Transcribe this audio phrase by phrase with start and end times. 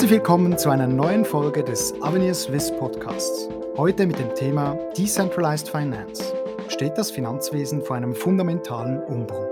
[0.00, 3.50] Herzlich willkommen zu einer neuen Folge des Avenir Swiss Podcasts.
[3.76, 6.24] Heute mit dem Thema Decentralized Finance.
[6.68, 9.50] Steht das Finanzwesen vor einem fundamentalen Umbruch?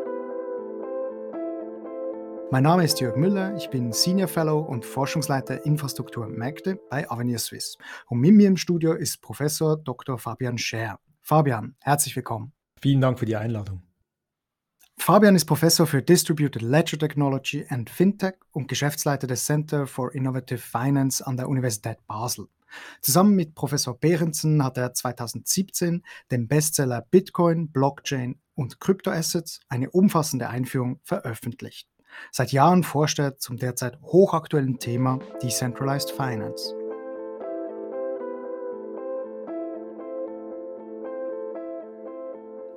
[2.50, 7.10] Mein Name ist Jörg Müller, ich bin Senior Fellow und Forschungsleiter Infrastruktur und Märkte bei
[7.10, 7.76] Avenir Swiss.
[8.06, 10.16] Und mit mir im Studio ist Professor Dr.
[10.16, 10.98] Fabian Scher.
[11.20, 12.54] Fabian, herzlich willkommen.
[12.80, 13.82] Vielen Dank für die Einladung.
[15.00, 20.58] Fabian ist Professor für Distributed Ledger Technology and Fintech und Geschäftsleiter des Center for Innovative
[20.58, 22.48] Finance an der Universität Basel.
[23.00, 30.50] Zusammen mit Professor Behrensen hat er 2017 den Bestseller Bitcoin, Blockchain und Kryptoassets eine umfassende
[30.50, 31.88] Einführung veröffentlicht.
[32.30, 36.74] Seit Jahren forscht er zum derzeit hochaktuellen Thema Decentralized Finance.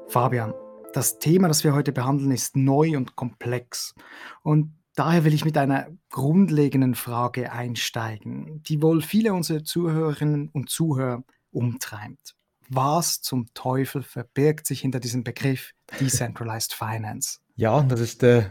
[0.08, 0.54] Fabian,
[0.94, 3.96] das Thema, das wir heute behandeln, ist neu und komplex.
[4.44, 10.70] Und daher will ich mit einer grundlegenden Frage einsteigen, die wohl viele unserer Zuhörerinnen und
[10.70, 12.36] Zuhörer umtreibt.
[12.70, 17.40] Was zum Teufel verbirgt sich hinter diesem Begriff Decentralized Finance?
[17.56, 18.46] Ja, das ist äh,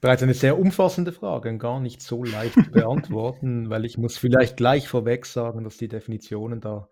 [0.00, 4.18] bereits eine sehr umfassende Frage und gar nicht so leicht zu beantworten, weil ich muss
[4.18, 6.88] vielleicht gleich vorweg sagen, dass die Definitionen da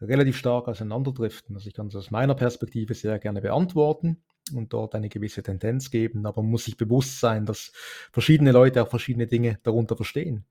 [0.00, 1.56] relativ stark auseinanderdriften.
[1.56, 4.22] Also ich kann es aus meiner Perspektive sehr gerne beantworten
[4.54, 7.72] und dort eine gewisse Tendenz geben, aber man muss sich bewusst sein, dass
[8.12, 10.44] verschiedene Leute auch verschiedene Dinge darunter verstehen.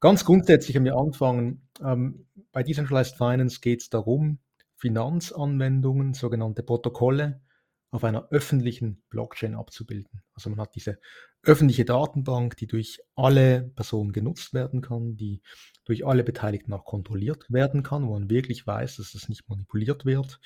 [0.00, 4.38] Ganz grundsätzlich haben wir anfangen, ähm, bei Decentralized Finance geht es darum,
[4.76, 7.40] Finanzanwendungen, sogenannte Protokolle,
[7.90, 10.22] auf einer öffentlichen Blockchain abzubilden.
[10.34, 10.98] Also man hat diese
[11.44, 15.40] öffentliche Datenbank, die durch alle Personen genutzt werden kann, die
[15.84, 20.04] durch alle Beteiligten auch kontrolliert werden kann, wo man wirklich weiß, dass das nicht manipuliert
[20.04, 20.40] wird.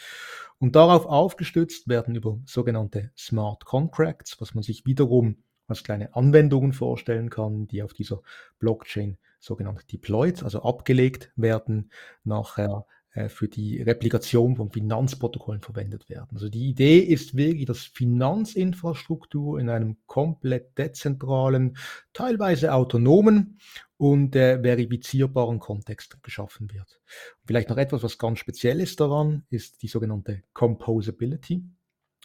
[0.58, 6.72] Und darauf aufgestützt werden über sogenannte Smart Contracts, was man sich wiederum als kleine Anwendungen
[6.72, 8.22] vorstellen kann, die auf dieser
[8.58, 11.90] Blockchain sogenannt deployed, also abgelegt werden,
[12.24, 12.86] nachher
[13.26, 16.28] für die Replikation von Finanzprotokollen verwendet werden.
[16.32, 21.76] Also die Idee ist wirklich, dass Finanzinfrastruktur in einem komplett dezentralen,
[22.12, 23.58] teilweise autonomen
[23.96, 27.00] und äh, verifizierbaren Kontext geschaffen wird.
[27.44, 31.64] vielleicht noch etwas, was ganz speziell ist daran, ist die sogenannte Composability.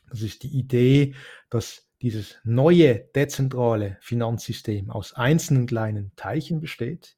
[0.10, 1.16] Das ist die Idee,
[1.50, 7.16] dass dieses neue dezentrale Finanzsystem aus einzelnen kleinen Teilchen besteht.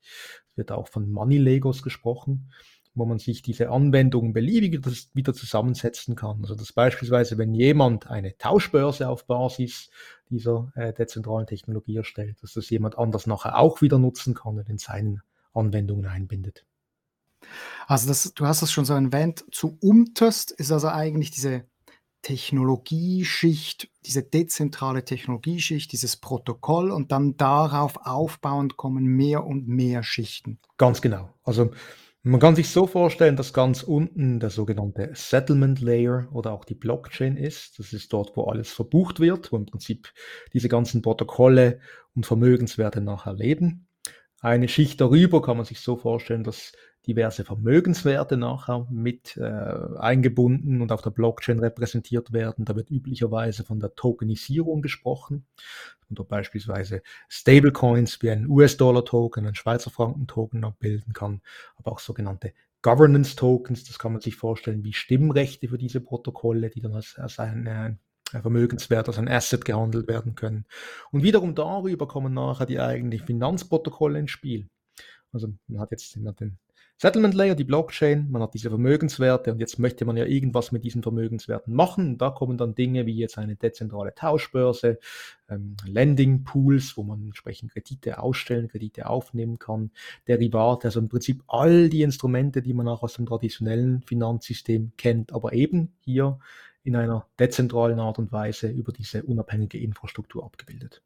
[0.51, 2.51] Es wird auch von Money Legos gesprochen
[2.95, 4.81] wo man sich diese Anwendungen beliebig
[5.13, 6.39] wieder zusammensetzen kann.
[6.41, 9.89] Also dass beispielsweise, wenn jemand eine Tauschbörse auf Basis
[10.29, 14.69] dieser äh, dezentralen Technologie erstellt, dass das jemand anders nachher auch wieder nutzen kann und
[14.69, 15.21] in seinen
[15.53, 16.65] Anwendungen einbindet.
[17.87, 21.65] Also das, du hast es schon so erwähnt, zu unterst ist also eigentlich diese
[22.23, 30.57] Technologieschicht, diese dezentrale Technologieschicht, dieses Protokoll und dann darauf aufbauend kommen mehr und mehr Schichten.
[30.77, 31.35] Ganz genau.
[31.43, 31.69] Also
[32.27, 36.73] man kann sich so vorstellen, dass ganz unten der sogenannte Settlement Layer oder auch die
[36.73, 37.77] Blockchain ist.
[37.77, 40.11] Das ist dort, wo alles verbucht wird, wo im Prinzip
[40.51, 41.79] diese ganzen Protokolle
[42.15, 43.87] und Vermögenswerte nachher leben.
[44.41, 46.71] Eine Schicht darüber kann man sich so vorstellen, dass
[47.05, 52.65] diverse Vermögenswerte nachher mit äh, eingebunden und auf der Blockchain repräsentiert werden.
[52.65, 55.45] Da wird üblicherweise von der Tokenisierung gesprochen.
[56.09, 61.41] Dort beispielsweise Stablecoins wie ein US-Dollar-Token, ein Schweizer Franken-Token abbilden kann,
[61.77, 66.69] aber auch sogenannte Governance Tokens, das kann man sich vorstellen wie Stimmrechte für diese Protokolle,
[66.69, 67.99] die dann als, als ein, ein
[68.29, 70.65] Vermögenswert, als ein Asset gehandelt werden können.
[71.11, 74.69] Und wiederum darüber kommen nachher die eigentlichen Finanzprotokolle ins Spiel.
[75.31, 76.23] Also man hat jetzt den
[76.97, 80.85] Settlement Layer, die Blockchain, man hat diese Vermögenswerte und jetzt möchte man ja irgendwas mit
[80.85, 82.11] diesen Vermögenswerten machen.
[82.11, 84.99] Und da kommen dann Dinge wie jetzt eine dezentrale Tauschbörse,
[85.49, 89.91] ähm, Lending Pools, wo man entsprechend Kredite ausstellen, Kredite aufnehmen kann,
[90.29, 95.33] Derivate, also im Prinzip all die Instrumente, die man auch aus dem traditionellen Finanzsystem kennt,
[95.33, 96.39] aber eben hier
[96.83, 101.01] in einer dezentralen Art und Weise über diese unabhängige Infrastruktur abgebildet.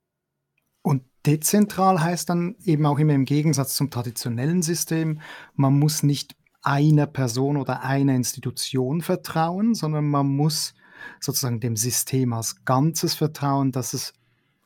[0.82, 5.20] Und dezentral heißt dann eben auch immer im Gegensatz zum traditionellen System,
[5.56, 10.74] man muss nicht einer Person oder einer Institution vertrauen, sondern man muss
[11.20, 14.14] sozusagen dem System als Ganzes vertrauen, dass es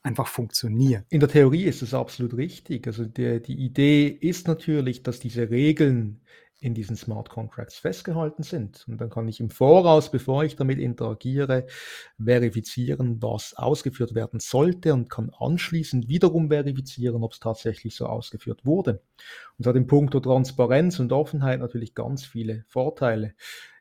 [0.01, 1.05] einfach funktioniert.
[1.09, 2.87] In der Theorie ist es absolut richtig.
[2.87, 6.21] Also die, die Idee ist natürlich, dass diese Regeln
[6.63, 8.85] in diesen Smart Contracts festgehalten sind.
[8.87, 11.67] Und dann kann ich im Voraus, bevor ich damit interagiere,
[12.23, 18.65] verifizieren, was ausgeführt werden sollte und kann anschließend wiederum verifizieren, ob es tatsächlich so ausgeführt
[18.65, 19.01] wurde.
[19.57, 23.33] Und hat im Punkt Transparenz und Offenheit natürlich ganz viele Vorteile.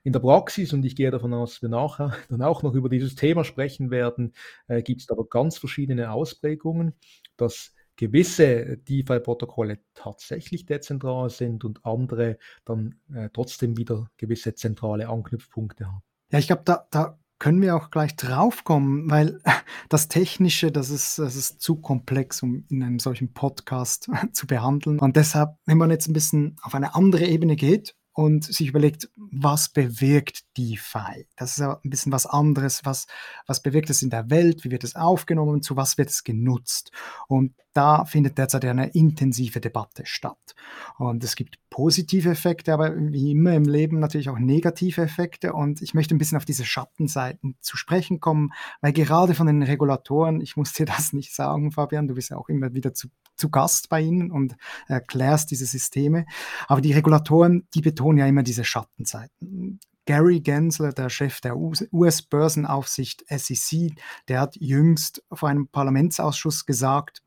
[0.02, 2.88] In der Praxis, und ich gehe davon aus, dass wir nachher dann auch noch über
[2.88, 4.34] dieses Thema sprechen werden,
[4.66, 6.94] äh, gibt es aber ganz verschiedene Ausprägungen,
[7.36, 15.86] dass gewisse DeFi-Protokolle tatsächlich dezentral sind und andere dann äh, trotzdem wieder gewisse zentrale Anknüpfpunkte
[15.86, 16.02] haben.
[16.30, 19.40] Ja, ich glaube, da, da können wir auch gleich draufkommen, weil
[19.88, 24.98] das Technische, das ist, das ist zu komplex, um in einem solchen Podcast zu behandeln.
[24.98, 29.10] Und deshalb, wenn man jetzt ein bisschen auf eine andere Ebene geht und sich überlegt,
[29.16, 31.26] was bewirkt DeFi?
[31.36, 32.84] Das ist ein bisschen was anderes.
[32.84, 33.06] Was,
[33.46, 34.64] was bewirkt es in der Welt?
[34.64, 35.62] Wie wird es aufgenommen?
[35.62, 36.92] Zu was wird es genutzt?
[37.28, 40.54] Und da findet derzeit eine intensive Debatte statt.
[40.98, 45.54] Und es gibt positive Effekte, aber wie immer im Leben natürlich auch negative Effekte.
[45.54, 49.62] Und ich möchte ein bisschen auf diese Schattenseiten zu sprechen kommen, weil gerade von den
[49.62, 53.08] Regulatoren, ich muss dir das nicht sagen, Fabian, du bist ja auch immer wieder zu
[53.42, 54.56] zu Gast bei Ihnen und
[54.86, 56.26] erklärst diese Systeme.
[56.68, 59.80] Aber die Regulatoren, die betonen ja immer diese Schattenseiten.
[60.06, 63.96] Gary Gensler, der Chef der US-Börsenaufsicht SEC,
[64.28, 67.22] der hat jüngst vor einem Parlamentsausschuss gesagt,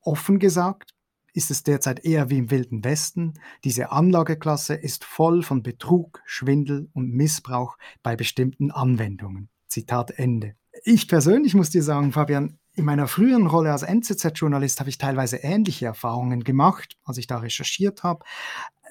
[0.00, 0.94] offen gesagt,
[1.34, 3.34] ist es derzeit eher wie im Wilden Westen.
[3.62, 9.50] Diese Anlageklasse ist voll von Betrug, Schwindel und Missbrauch bei bestimmten Anwendungen.
[9.68, 10.56] Zitat Ende.
[10.82, 15.38] Ich persönlich muss dir sagen, Fabian, in meiner früheren Rolle als NZZ-Journalist habe ich teilweise
[15.38, 18.24] ähnliche Erfahrungen gemacht, als ich da recherchiert habe.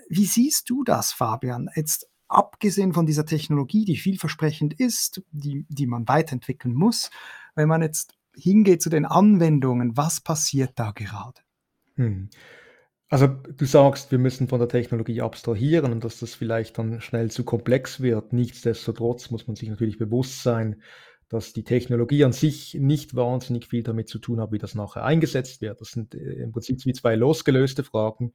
[0.09, 1.69] Wie siehst du das, Fabian?
[1.73, 7.09] Jetzt abgesehen von dieser Technologie, die vielversprechend ist, die, die man weiterentwickeln muss,
[7.55, 11.39] wenn man jetzt hingeht zu den Anwendungen, was passiert da gerade?
[11.95, 12.29] Hm.
[13.09, 17.31] Also du sagst, wir müssen von der Technologie abstrahieren und dass das vielleicht dann schnell
[17.31, 18.33] zu komplex wird.
[18.33, 20.81] Nichtsdestotrotz muss man sich natürlich bewusst sein,
[21.29, 25.03] dass die Technologie an sich nicht wahnsinnig viel damit zu tun hat, wie das nachher
[25.03, 25.81] eingesetzt wird.
[25.81, 28.33] Das sind äh, im Prinzip wie zwei losgelöste Fragen.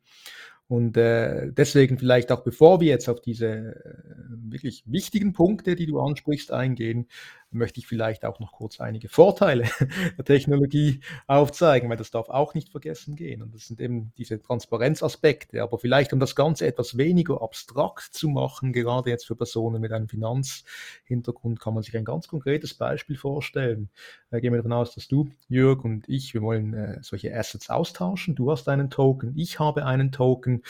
[0.69, 3.95] Und äh, deswegen vielleicht auch bevor wir jetzt auf diese äh,
[4.29, 7.09] wirklich wichtigen Punkte, die du ansprichst, eingehen,
[7.55, 9.65] möchte ich vielleicht auch noch kurz einige Vorteile
[10.19, 13.43] der Technologie aufzeigen, weil das darf auch nicht vergessen gehen.
[13.43, 15.63] Und das sind eben diese Transparenzaspekte.
[15.63, 19.93] Aber vielleicht, um das Ganze etwas weniger abstrakt zu machen, gerade jetzt für Personen mit
[19.93, 23.91] einem Finanzhintergrund, kann man sich ein ganz konkretes Beispiel vorstellen.
[24.31, 27.71] Äh, gehen wir davon aus, dass du, Jörg und ich, wir wollen äh, solche Assets
[27.71, 28.35] austauschen.
[28.35, 30.63] Du hast einen Token, ich habe einen Token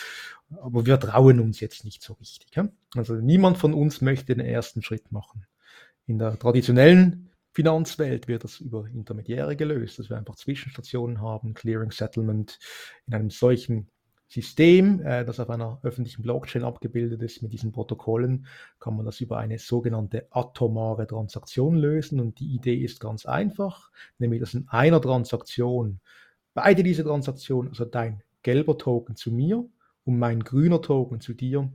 [0.60, 2.48] aber wir trauen uns jetzt nicht so richtig.
[2.94, 5.46] Also niemand von uns möchte den ersten Schritt machen.
[6.06, 11.90] In der traditionellen Finanzwelt wird das über Intermediäre gelöst, dass wir einfach Zwischenstationen haben, Clearing
[11.90, 12.58] Settlement
[13.06, 13.88] in einem solchen
[14.32, 18.46] System, äh, das auf einer öffentlichen Blockchain abgebildet ist mit diesen Protokollen,
[18.80, 22.18] kann man das über eine sogenannte atomare Transaktion lösen.
[22.18, 26.00] Und die Idee ist ganz einfach, nämlich dass in einer Transaktion
[26.54, 29.66] beide diese Transaktionen, also dein gelber Token zu mir
[30.04, 31.70] und mein grüner Token zu dir,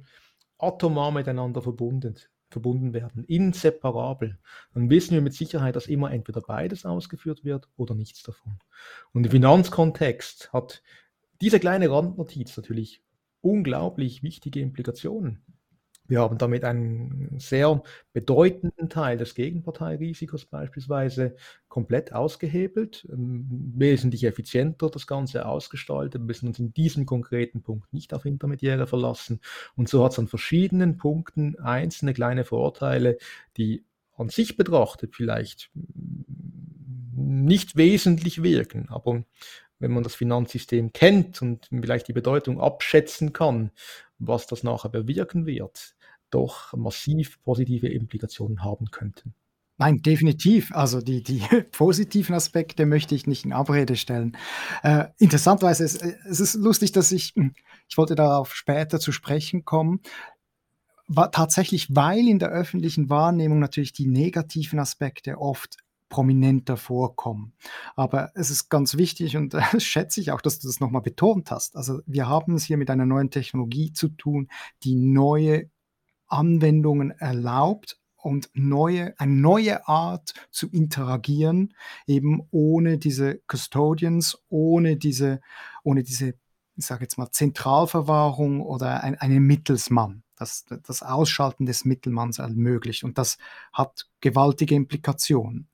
[0.57, 2.15] atomar miteinander verbunden
[2.49, 4.37] verbunden werden, inseparabel,
[4.73, 8.59] dann wissen wir mit Sicherheit, dass immer entweder beides ausgeführt wird oder nichts davon.
[9.13, 10.81] Und im Finanzkontext hat
[11.41, 13.03] diese kleine Randnotiz natürlich
[13.41, 15.43] unglaublich wichtige Implikationen.
[16.07, 17.81] Wir haben damit einen sehr
[18.13, 21.35] bedeutenden Teil des Gegenparteirisikos beispielsweise
[21.67, 26.21] komplett ausgehebelt, ähm, wesentlich effizienter das Ganze ausgestaltet.
[26.21, 29.41] Müssen uns in diesem konkreten Punkt nicht auf Intermediäre verlassen.
[29.75, 33.17] Und so hat es an verschiedenen Punkten einzelne kleine Vorteile,
[33.57, 33.83] die
[34.15, 35.69] an sich betrachtet vielleicht
[37.15, 39.23] nicht wesentlich wirken, aber
[39.79, 43.71] wenn man das Finanzsystem kennt und vielleicht die Bedeutung abschätzen kann,
[44.17, 45.95] was das nachher bewirken wird,
[46.29, 49.33] doch massiv positive Implikationen haben könnten.
[49.79, 50.71] Nein, definitiv.
[50.73, 51.39] Also die, die
[51.71, 54.35] positiven Aspekte möchte ich nicht in Abrede stellen.
[54.81, 57.53] Äh, interessanterweise, es, es ist lustig, dass ich, hm,
[57.87, 60.01] ich wollte darauf später zu sprechen kommen,
[61.07, 65.77] war tatsächlich, weil in der öffentlichen Wahrnehmung natürlich die negativen Aspekte oft
[66.09, 67.53] prominenter vorkommen.
[67.95, 71.51] Aber es ist ganz wichtig und äh, schätze ich auch, dass du das nochmal betont
[71.51, 71.75] hast.
[71.75, 74.49] Also wir haben es hier mit einer neuen Technologie zu tun,
[74.83, 75.69] die neue
[76.27, 81.73] Anwendungen erlaubt und neue, eine neue Art zu interagieren,
[82.07, 85.39] eben ohne diese Custodians, ohne diese,
[85.83, 86.33] ohne diese,
[86.75, 90.23] ich sage jetzt mal, Zentralverwahrung oder ein, einen Mittelsmann.
[90.35, 93.03] Das, das Ausschalten des Mittelmanns ermöglicht.
[93.03, 93.37] Und das
[93.73, 95.67] hat gewaltige Implikationen.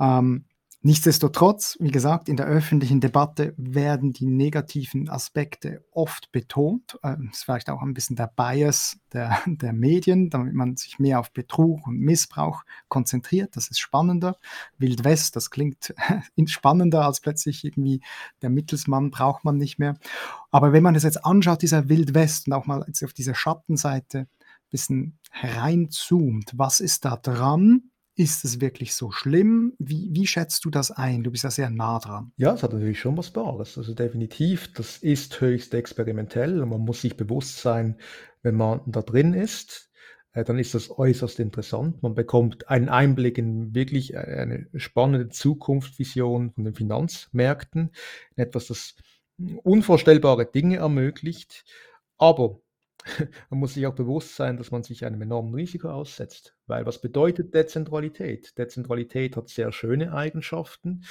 [0.00, 0.46] Ähm,
[0.86, 6.98] Nichtsdestotrotz, wie gesagt, in der öffentlichen Debatte werden die negativen Aspekte oft betont.
[7.00, 10.98] Das ähm, ist vielleicht auch ein bisschen der Bias der, der Medien, damit man sich
[10.98, 13.56] mehr auf Betrug und Missbrauch konzentriert.
[13.56, 14.36] Das ist spannender.
[14.76, 15.94] Wild West, das klingt
[16.44, 18.02] spannender als plötzlich irgendwie
[18.42, 19.96] der Mittelsmann braucht man nicht mehr.
[20.50, 23.34] Aber wenn man das jetzt anschaut, dieser Wild West und auch mal jetzt auf diese
[23.34, 24.28] Schattenseite ein
[24.68, 27.84] bisschen hereinzoomt, was ist da dran?
[28.16, 29.74] Ist es wirklich so schlimm?
[29.78, 31.24] Wie, wie schätzt du das ein?
[31.24, 32.32] Du bist ja sehr nah dran.
[32.36, 33.76] Ja, es hat natürlich schon was Bares.
[33.76, 37.96] Also definitiv, das ist höchst experimentell und man muss sich bewusst sein,
[38.42, 39.90] wenn man da drin ist,
[40.32, 42.02] äh, dann ist das äußerst interessant.
[42.02, 47.90] Man bekommt einen Einblick in wirklich eine spannende Zukunftsvision von den Finanzmärkten,
[48.36, 48.94] in etwas, das
[49.62, 51.64] unvorstellbare Dinge ermöglicht.
[52.18, 52.60] Aber
[53.50, 56.54] man muss sich auch bewusst sein, dass man sich einem enormen Risiko aussetzt.
[56.66, 58.56] Weil was bedeutet Dezentralität?
[58.58, 61.04] Dezentralität hat sehr schöne Eigenschaften,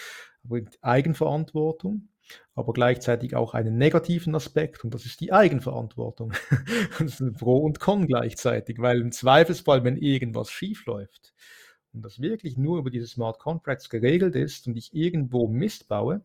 [0.43, 2.09] bringt Eigenverantwortung,
[2.55, 6.33] aber gleichzeitig auch einen negativen Aspekt und das ist die Eigenverantwortung.
[6.99, 11.33] das ist Pro und Con gleichzeitig, weil im Zweifelsfall, wenn irgendwas schief läuft
[11.93, 16.21] und das wirklich nur über diese Smart Contracts geregelt ist und ich irgendwo Mist baue,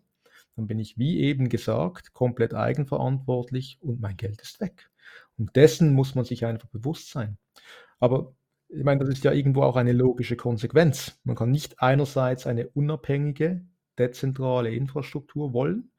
[0.56, 4.90] dann bin ich, wie eben gesagt, komplett eigenverantwortlich und mein Geld ist weg.
[5.38, 7.38] Und dessen muss man sich einfach bewusst sein.
[8.00, 8.34] Aber
[8.68, 11.18] ich meine, das ist ja irgendwo auch eine logische Konsequenz.
[11.24, 13.64] Man kann nicht einerseits eine unabhängige,
[13.98, 15.92] dezentrale Infrastruktur wollen,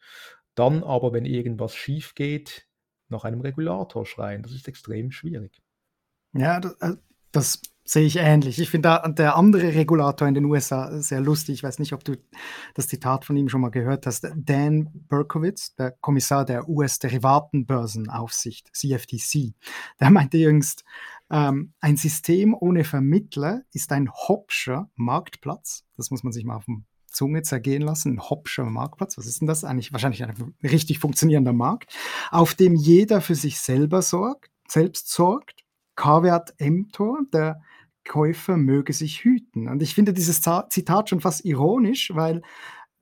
[0.55, 2.67] dann aber, wenn irgendwas schief geht,
[3.07, 4.43] nach einem Regulator schreien.
[4.43, 5.61] Das ist extrem schwierig.
[6.33, 6.95] Ja, das, äh,
[7.31, 8.59] das sehe ich ähnlich.
[8.59, 11.55] Ich finde der andere Regulator in den USA sehr lustig.
[11.55, 12.17] Ich weiß nicht, ob du
[12.75, 14.27] das Zitat von ihm schon mal gehört hast.
[14.35, 19.55] Dan Berkowitz, der Kommissar der US-Derivatenbörsenaufsicht, CFTC,
[19.99, 20.83] der meinte jüngst,
[21.31, 25.83] ähm, ein System ohne Vermittler ist ein Hopscher Marktplatz.
[25.97, 28.13] Das muss man sich mal auf dem Zunge zergehen lassen.
[28.13, 29.17] Ein Hopscher Marktplatz.
[29.17, 29.63] Was ist denn das?
[29.63, 31.91] Eigentlich wahrscheinlich ein richtig funktionierender Markt,
[32.29, 35.63] auf dem jeder für sich selber sorgt, selbst sorgt.
[35.95, 37.59] K-Wert Mtor, der
[38.07, 39.67] Käufer möge sich hüten.
[39.67, 42.41] Und ich finde dieses Zitat schon fast ironisch, weil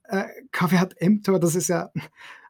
[0.03, 1.89] äh, Caveat emptor, das ist ja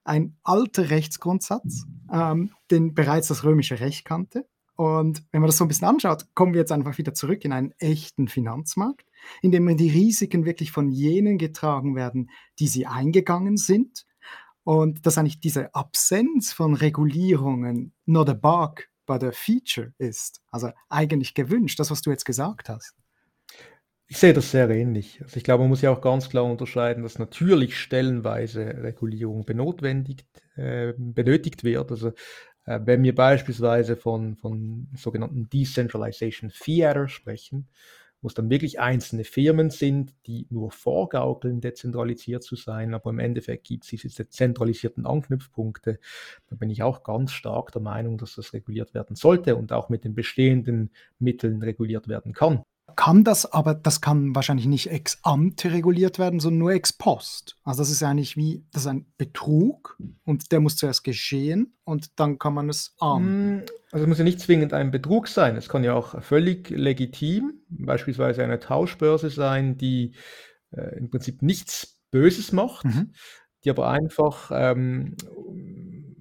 [0.03, 4.47] ein alter Rechtsgrundsatz, ähm, den bereits das römische Recht kannte.
[4.75, 7.51] Und wenn man das so ein bisschen anschaut, kommen wir jetzt einfach wieder zurück in
[7.51, 9.07] einen echten Finanzmarkt,
[9.41, 14.05] in dem die Risiken wirklich von jenen getragen werden, die sie eingegangen sind.
[14.63, 20.41] Und dass eigentlich diese Absenz von Regulierungen not a bug bei der Feature ist.
[20.51, 22.93] Also eigentlich gewünscht, das, was du jetzt gesagt hast.
[24.09, 25.19] Ich sehe das sehr ähnlich.
[25.21, 30.25] Also ich glaube, man muss ja auch ganz klar unterscheiden, dass natürlich stellenweise Regulierung benotwendigt,
[30.55, 31.91] äh, benötigt wird.
[31.91, 32.13] Also
[32.65, 37.67] äh, wenn wir beispielsweise von, von sogenannten Decentralization Theater sprechen,
[38.21, 43.19] wo es dann wirklich einzelne Firmen sind, die nur vorgaukeln, dezentralisiert zu sein, aber im
[43.19, 45.99] Endeffekt gibt es diese zentralisierten Anknüpfpunkte.
[46.47, 49.89] Da bin ich auch ganz stark der Meinung, dass das reguliert werden sollte und auch
[49.89, 52.63] mit den bestehenden Mitteln reguliert werden kann
[52.95, 57.57] kann das, aber das kann wahrscheinlich nicht ex ante reguliert werden, sondern nur ex post.
[57.63, 62.19] Also das ist eigentlich wie, das ist ein Betrug und der muss zuerst geschehen und
[62.19, 63.59] dann kann man es ahnden.
[63.59, 65.55] Hm, also es muss ja nicht zwingend ein Betrug sein.
[65.57, 70.15] Es kann ja auch völlig legitim, beispielsweise eine Tauschbörse sein, die
[70.71, 73.11] äh, im Prinzip nichts Böses macht, mhm.
[73.63, 75.15] die aber einfach ähm,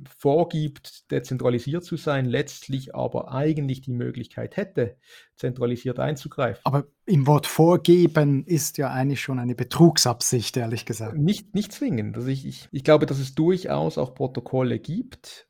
[0.06, 4.96] vorgibt, dezentralisiert zu sein, letztlich aber eigentlich die Möglichkeit hätte,
[5.34, 6.60] zentralisiert einzugreifen.
[6.64, 11.16] Aber im Wort vorgeben ist ja eigentlich schon eine Betrugsabsicht, ehrlich gesagt.
[11.16, 12.16] Nicht, nicht zwingend.
[12.16, 15.48] Also ich, ich, ich glaube, dass es durchaus auch Protokolle gibt,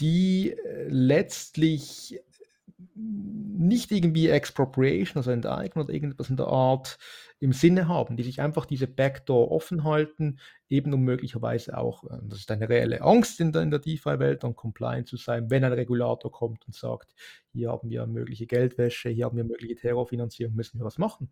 [0.00, 2.20] die äh, letztlich
[2.94, 6.98] nicht irgendwie Expropriation, also Enteignung oder irgendetwas in der Art
[7.40, 12.18] im Sinne haben, die sich einfach diese Backdoor offen halten, eben um möglicherweise auch, äh,
[12.22, 15.64] das ist eine reelle Angst in der, in der DeFi-Welt, dann compliant zu sein, wenn
[15.64, 17.14] ein Regulator kommt und sagt,
[17.52, 21.28] hier haben wir mögliche Geldwäsche, hier haben wir mögliche Terrorfinanzierung, müssen wir was machen.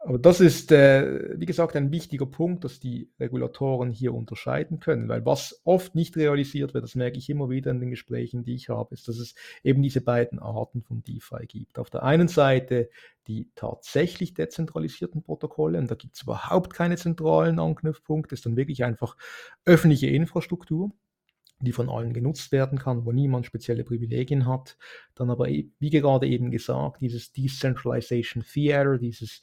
[0.00, 5.08] Aber das ist, äh, wie gesagt, ein wichtiger Punkt, dass die Regulatoren hier unterscheiden können,
[5.08, 8.54] weil was oft nicht realisiert wird, das merke ich immer wieder in den Gesprächen, die
[8.54, 11.80] ich habe, ist, dass es eben diese beiden Arten von DeFi gibt.
[11.80, 12.90] Auf der einen Seite
[13.28, 18.84] die tatsächlich dezentralisierten Protokolle, und da gibt es überhaupt keine zentralen Anknüpfpunkte, ist dann wirklich
[18.84, 19.16] einfach
[19.66, 20.90] öffentliche Infrastruktur
[21.60, 24.76] die von allen genutzt werden kann, wo niemand spezielle Privilegien hat.
[25.14, 29.42] Dann aber, e, wie gerade eben gesagt, dieses Decentralization Theater, dieses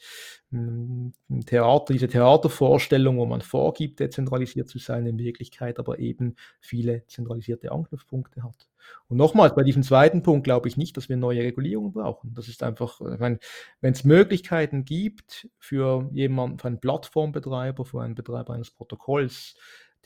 [0.52, 1.14] hm,
[1.46, 7.72] Theater, diese Theatervorstellung, wo man vorgibt, dezentralisiert zu sein, in Wirklichkeit aber eben viele zentralisierte
[7.72, 8.68] Anknüpfpunkte hat.
[9.08, 12.34] Und nochmals, bei diesem zweiten Punkt glaube ich nicht, dass wir neue Regulierungen brauchen.
[12.34, 13.40] Das ist einfach, wenn
[13.82, 19.56] es Möglichkeiten gibt für jemanden, für einen Plattformbetreiber, für einen Betreiber eines Protokolls,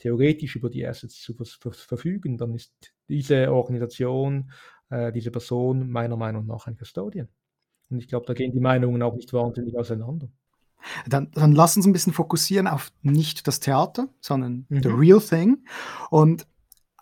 [0.00, 2.72] theoretisch über die Assets zu verfügen, dann ist
[3.08, 4.50] diese Organisation,
[4.88, 7.28] äh, diese Person meiner Meinung nach ein Custodian.
[7.90, 10.28] Und ich glaube, da gehen die Meinungen auch nicht wahnsinnig auseinander.
[11.06, 14.82] Dann, dann lass uns ein bisschen fokussieren auf nicht das Theater, sondern mhm.
[14.82, 15.64] the real thing.
[16.10, 16.46] Und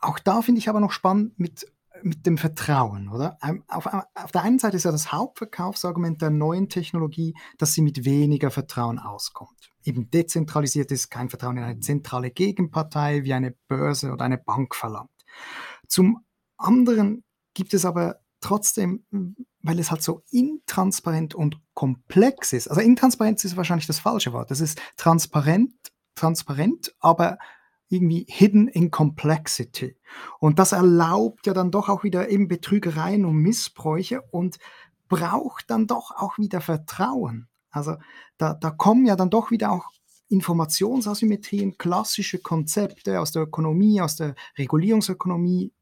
[0.01, 1.67] auch da finde ich aber noch spannend mit
[2.03, 3.39] mit dem Vertrauen, oder?
[3.69, 8.05] Auf, auf der einen Seite ist ja das Hauptverkaufsargument der neuen Technologie, dass sie mit
[8.05, 9.73] weniger Vertrauen auskommt.
[9.89, 14.75] Eben dezentralisiert ist kein Vertrauen in eine zentrale Gegenpartei wie eine Börse oder eine Bank
[14.75, 15.09] verlangt.
[15.87, 16.27] Zum
[16.59, 19.07] anderen gibt es aber trotzdem,
[19.63, 22.69] weil es halt so intransparent und komplex ist.
[22.69, 24.51] Also Intransparenz ist wahrscheinlich das falsche Wort.
[24.51, 25.73] Das ist transparent,
[26.15, 27.39] transparent, aber
[27.89, 29.97] irgendwie hidden in complexity.
[30.39, 34.59] Und das erlaubt ja dann doch auch wieder eben Betrügereien und Missbräuche und
[35.09, 37.49] braucht dann doch auch wieder Vertrauen.
[37.79, 37.97] Also
[38.37, 39.87] da, da kommen ja dann doch wieder auch
[40.29, 45.73] Informationsasymmetrien, klassische Konzepte aus der Ökonomie, aus der Regulierungsökonomie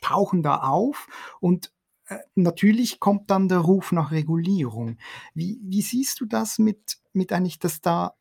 [0.00, 1.06] tauchen da auf
[1.40, 1.72] und
[2.06, 4.98] äh, natürlich kommt dann der Ruf nach Regulierung.
[5.34, 8.14] Wie, wie siehst du das mit, mit eigentlich, dass da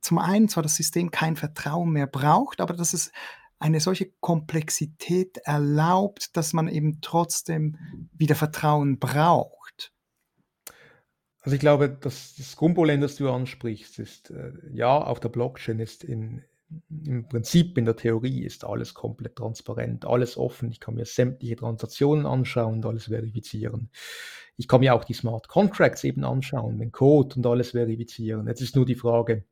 [0.00, 3.12] zum einen zwar das System kein Vertrauen mehr braucht, aber dass es
[3.60, 7.76] eine solche Komplexität erlaubt, dass man eben trotzdem
[8.12, 9.57] wieder Vertrauen braucht.
[11.40, 15.78] Also ich glaube, dass das Grundproblem, das du ansprichst, ist, äh, ja, auf der Blockchain
[15.78, 16.42] ist in,
[17.04, 20.70] im Prinzip in der Theorie ist alles komplett transparent, alles offen.
[20.70, 23.90] Ich kann mir sämtliche Transaktionen anschauen und alles verifizieren.
[24.56, 28.48] Ich kann mir auch die Smart Contracts eben anschauen, den Code und alles verifizieren.
[28.48, 29.44] Jetzt ist nur die Frage,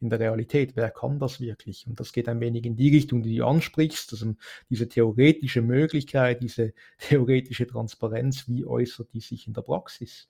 [0.00, 0.76] in der Realität.
[0.76, 1.86] Wer kann das wirklich?
[1.86, 4.34] Und das geht ein wenig in die Richtung, die du ansprichst, also
[4.70, 10.28] diese theoretische Möglichkeit, diese theoretische Transparenz, wie äußert die sich in der Praxis?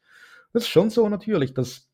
[0.53, 1.89] Das ist schon so natürlich, dass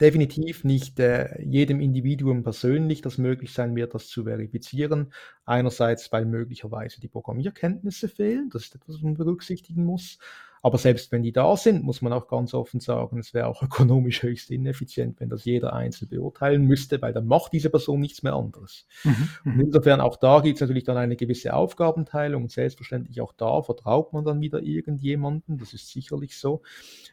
[0.00, 5.12] definitiv nicht äh, jedem Individuum persönlich das möglich sein wird, das zu verifizieren.
[5.44, 10.18] Einerseits, weil möglicherweise die Programmierkenntnisse fehlen, das ist etwas, was man berücksichtigen muss.
[10.64, 13.62] Aber selbst wenn die da sind, muss man auch ganz offen sagen, es wäre auch
[13.62, 18.22] ökonomisch höchst ineffizient, wenn das jeder einzeln beurteilen müsste, weil dann macht diese Person nichts
[18.22, 18.86] mehr anderes.
[19.04, 19.28] Mhm.
[19.44, 19.60] Und mhm.
[19.60, 24.14] insofern auch da gibt es natürlich dann eine gewisse Aufgabenteilung und selbstverständlich auch da vertraut
[24.14, 26.62] man dann wieder irgendjemanden, das ist sicherlich so.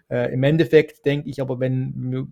[0.10, 2.28] Äh, Im Endeffekt denke ich aber, wenn wir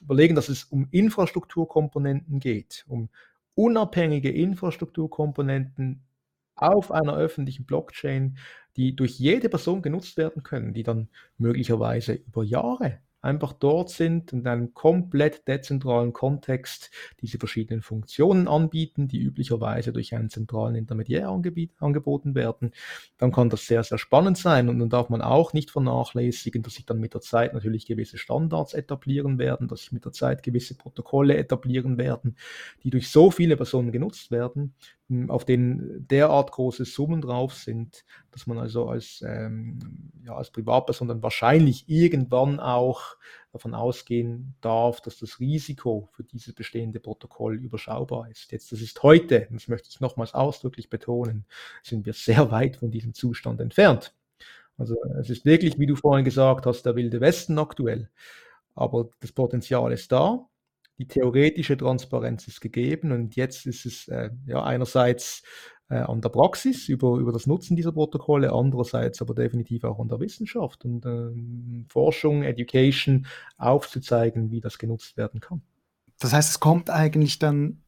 [0.00, 3.08] überlegen, dass es um Infrastrukturkomponenten geht, um
[3.56, 6.04] unabhängige Infrastrukturkomponenten
[6.60, 8.38] auf einer öffentlichen Blockchain,
[8.76, 14.32] die durch jede Person genutzt werden können, die dann möglicherweise über Jahre einfach dort sind
[14.32, 20.74] und in einem komplett dezentralen Kontext diese verschiedenen Funktionen anbieten, die üblicherweise durch einen zentralen
[20.74, 22.72] Intermediär angeboten werden,
[23.18, 24.68] dann kann das sehr, sehr spannend sein.
[24.68, 28.18] Und dann darf man auch nicht vernachlässigen, dass sich dann mit der Zeit natürlich gewisse
[28.18, 32.36] Standards etablieren werden, dass sich mit der Zeit gewisse Protokolle etablieren werden,
[32.82, 34.74] die durch so viele Personen genutzt werden,
[35.28, 39.78] auf denen derart große Summen drauf sind, dass man also als, ähm,
[40.24, 43.16] ja, als Privatperson dann wahrscheinlich irgendwann auch
[43.52, 48.52] davon ausgehen darf, dass das Risiko für dieses bestehende Protokoll überschaubar ist.
[48.52, 51.44] Jetzt, das ist heute, das möchte ich nochmals ausdrücklich betonen,
[51.82, 54.14] sind wir sehr weit von diesem Zustand entfernt.
[54.78, 58.08] Also es ist wirklich, wie du vorhin gesagt hast, der wilde Westen aktuell.
[58.74, 60.46] Aber das Potenzial ist da
[61.00, 65.42] die theoretische Transparenz ist gegeben und jetzt ist es äh, ja einerseits
[65.88, 70.08] äh, an der Praxis über, über das Nutzen dieser Protokolle, andererseits aber definitiv auch an
[70.08, 75.62] der Wissenschaft und äh, Forschung, Education aufzuzeigen, wie das genutzt werden kann.
[76.18, 77.82] Das heißt, es kommt eigentlich dann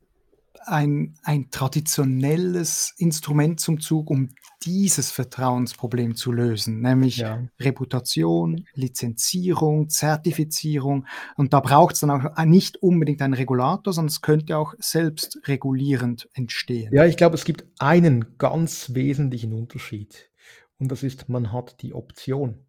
[0.66, 4.30] ein, ein traditionelles Instrument zum Zug, um
[4.64, 7.42] dieses Vertrauensproblem zu lösen, nämlich ja.
[7.60, 11.06] Reputation, Lizenzierung, Zertifizierung.
[11.36, 16.28] Und da braucht es dann auch nicht unbedingt einen Regulator, sondern es könnte auch selbstregulierend
[16.34, 16.92] entstehen.
[16.94, 20.30] Ja, ich glaube, es gibt einen ganz wesentlichen Unterschied.
[20.78, 22.66] Und das ist, man hat die Option.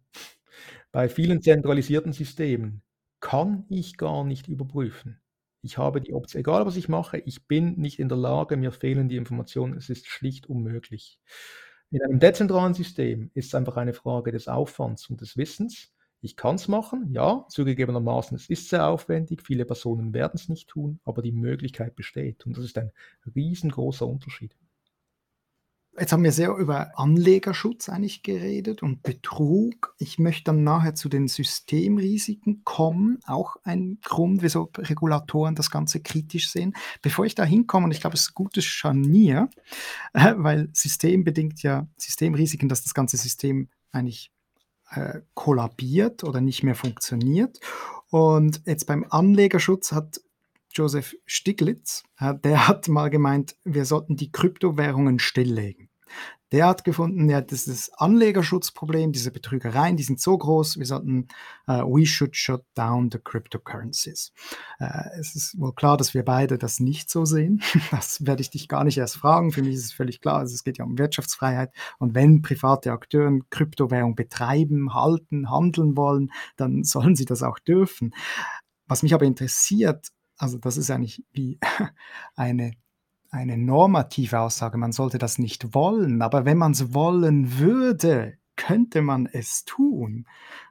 [0.92, 2.82] Bei vielen zentralisierten Systemen
[3.20, 5.20] kann ich gar nicht überprüfen.
[5.64, 8.70] Ich habe die Option, egal was ich mache, ich bin nicht in der Lage, mir
[8.70, 11.18] fehlen die Informationen, es ist schlicht unmöglich.
[11.90, 15.90] In einem dezentralen System ist es einfach eine Frage des Aufwands und des Wissens.
[16.20, 20.68] Ich kann es machen, ja, zugegebenermaßen, es ist sehr aufwendig, viele Personen werden es nicht
[20.68, 22.92] tun, aber die Möglichkeit besteht und das ist ein
[23.34, 24.54] riesengroßer Unterschied.
[25.96, 29.94] Jetzt haben wir sehr über Anlegerschutz eigentlich geredet und Betrug.
[29.98, 33.20] Ich möchte dann nachher zu den Systemrisiken kommen.
[33.26, 36.74] Auch ein Grund, wieso Regulatoren das Ganze kritisch sehen.
[37.00, 39.48] Bevor ich da hinkomme, und ich glaube, es ist ein gutes Scharnier,
[40.14, 44.32] äh, weil systembedingt ja Systemrisiken, dass das ganze System eigentlich
[44.90, 47.60] äh, kollabiert oder nicht mehr funktioniert.
[48.10, 50.20] Und jetzt beim Anlegerschutz hat
[50.74, 55.88] Joseph Stiglitz, der hat mal gemeint, wir sollten die Kryptowährungen stilllegen.
[56.54, 61.26] Der hat gefunden, ja, das ist Anlegerschutzproblem, diese Betrügereien, die sind so groß, wir sollten,
[61.66, 64.32] uh, we should shut down the cryptocurrencies.
[64.80, 64.86] Uh,
[65.18, 67.60] es ist wohl klar, dass wir beide das nicht so sehen.
[67.90, 69.50] Das werde ich dich gar nicht erst fragen.
[69.50, 71.72] Für mich ist es völlig klar, also es geht ja um Wirtschaftsfreiheit.
[71.98, 78.14] Und wenn private Akteure Kryptowährung betreiben, halten, handeln wollen, dann sollen sie das auch dürfen.
[78.86, 81.58] Was mich aber interessiert, also das ist eigentlich wie
[82.36, 82.72] eine
[83.34, 89.02] eine normative Aussage, man sollte das nicht wollen, aber wenn man es wollen würde, könnte
[89.02, 90.26] man es tun,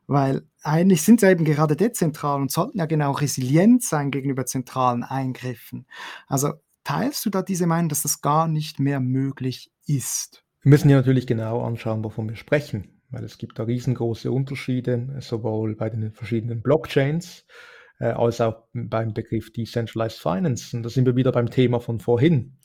[0.07, 5.03] weil eigentlich sind sie eben gerade dezentral und sollten ja genau resilient sein gegenüber zentralen
[5.03, 5.85] Eingriffen.
[6.27, 6.53] Also
[6.85, 10.45] teilst du da diese Meinung, dass das gar nicht mehr möglich ist?
[10.61, 15.17] Wir müssen ja natürlich genau anschauen, wovon wir sprechen, weil es gibt da riesengroße Unterschiede,
[15.19, 17.72] sowohl bei den verschiedenen Blockchains, äh,
[18.11, 20.75] als auch beim Begriff Decentralized Finance.
[20.75, 22.57] Und da sind wir wieder beim Thema von vorhin.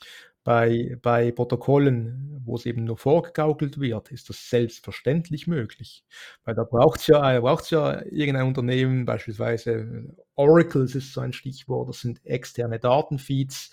[0.49, 6.03] Bei, bei Protokollen, wo es eben nur vorgegaukelt wird, ist das selbstverständlich möglich.
[6.43, 11.89] Weil da braucht es ja, braucht's ja irgendein Unternehmen, beispielsweise Oracle ist so ein Stichwort,
[11.89, 13.69] das sind externe Datenfeeds,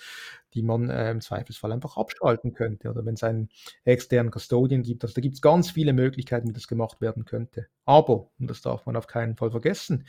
[0.52, 2.90] die man äh, im Zweifelsfall einfach abschalten könnte.
[2.90, 3.48] Oder wenn es einen
[3.84, 5.02] externen Custodian gibt.
[5.02, 7.68] Also da gibt es ganz viele Möglichkeiten, wie das gemacht werden könnte.
[7.86, 10.06] Aber, und das darf man auf keinen Fall vergessen,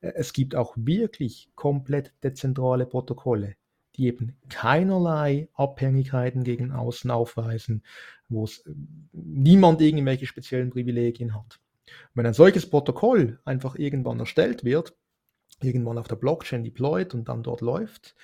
[0.00, 3.56] äh, es gibt auch wirklich komplett dezentrale Protokolle,
[3.96, 7.82] die eben keinerlei Abhängigkeiten gegen außen aufweisen,
[8.28, 8.72] wo es äh,
[9.12, 11.60] niemand irgendwelche speziellen Privilegien hat.
[12.14, 14.96] wenn ein solches Protokoll einfach irgendwann erstellt wird,
[15.62, 18.14] irgendwann auf der Blockchain deployed und dann dort läuft,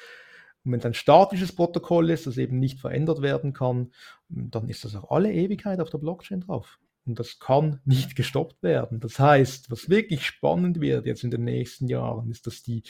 [0.65, 3.93] und wenn es ein statisches Protokoll ist, das eben nicht verändert werden kann,
[4.29, 6.79] dann ist das auch alle Ewigkeit auf der Blockchain drauf.
[7.07, 9.01] Und das kann nicht gestoppt werden.
[9.01, 12.83] Das heißt, was wirklich spannend wird jetzt in den nächsten Jahren, ist, dass die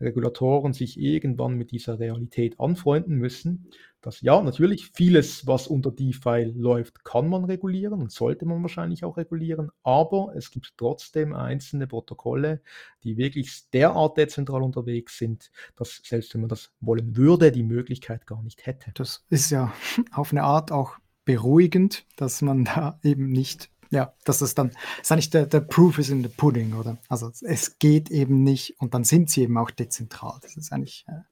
[0.00, 6.52] Regulatoren sich irgendwann mit dieser Realität anfreunden müssen dass ja, natürlich vieles, was unter DeFi
[6.56, 11.86] läuft, kann man regulieren und sollte man wahrscheinlich auch regulieren, aber es gibt trotzdem einzelne
[11.86, 12.62] Protokolle,
[13.02, 18.26] die wirklich derart dezentral unterwegs sind, dass selbst wenn man das wollen würde, die Möglichkeit
[18.26, 18.92] gar nicht hätte.
[18.94, 19.72] Das ist ja
[20.12, 20.98] auf eine Art auch
[21.28, 25.98] beruhigend, dass man da eben nicht ja, das ist dann, ist eigentlich der, der Proof
[25.98, 26.98] is in the pudding, oder?
[27.08, 30.38] Also es geht eben nicht und dann sind sie eben auch dezentral.
[30.42, 31.22] Das ist eigentlich äh,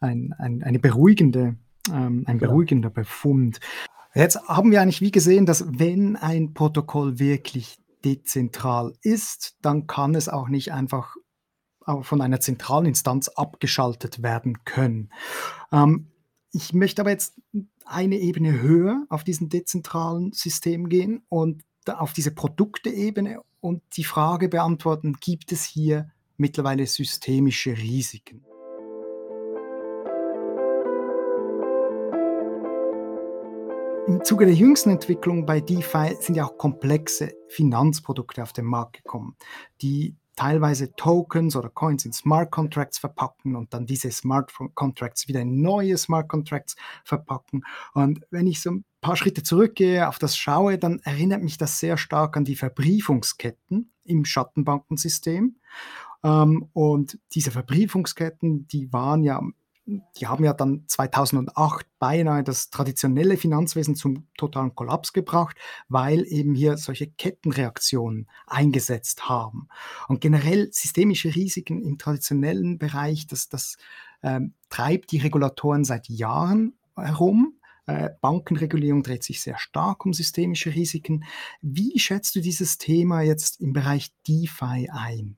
[0.00, 1.56] ein, ein, eine beruhigende
[1.88, 2.52] ähm, ein genau.
[2.52, 3.60] beruhigender Befund.
[4.14, 10.14] Jetzt haben wir eigentlich wie gesehen, dass wenn ein Protokoll wirklich dezentral ist, dann kann
[10.14, 11.16] es auch nicht einfach
[12.02, 15.10] von einer zentralen Instanz abgeschaltet werden können.
[15.72, 16.12] Ähm,
[16.52, 17.40] ich möchte aber jetzt
[17.86, 24.48] eine Ebene höher auf diesen dezentralen System gehen und auf diese Produkteebene und die Frage
[24.48, 28.44] beantworten, gibt es hier mittlerweile systemische Risiken?
[34.08, 38.96] Im Zuge der jüngsten Entwicklung bei DeFi sind ja auch komplexe Finanzprodukte auf den Markt
[38.96, 39.36] gekommen,
[39.80, 45.40] die teilweise Tokens oder Coins in Smart Contracts verpacken und dann diese Smart Contracts wieder
[45.40, 47.64] in neue Smart Contracts verpacken.
[47.92, 51.78] Und wenn ich so ein paar Schritte zurückgehe, auf das schaue, dann erinnert mich das
[51.78, 55.56] sehr stark an die Verbriefungsketten im Schattenbankensystem.
[56.24, 59.40] Ähm, und diese Verbriefungsketten, die waren ja
[60.16, 65.56] die haben ja dann 2008 beinahe das traditionelle Finanzwesen zum totalen Kollaps gebracht,
[65.88, 69.68] weil eben hier solche Kettenreaktionen eingesetzt haben.
[70.08, 73.76] Und generell systemische Risiken im traditionellen Bereich, das, das
[74.22, 77.58] ähm, treibt die Regulatoren seit Jahren herum.
[77.86, 81.24] Äh, Bankenregulierung dreht sich sehr stark um systemische Risiken.
[81.60, 85.36] Wie schätzt du dieses Thema jetzt im Bereich DeFi ein?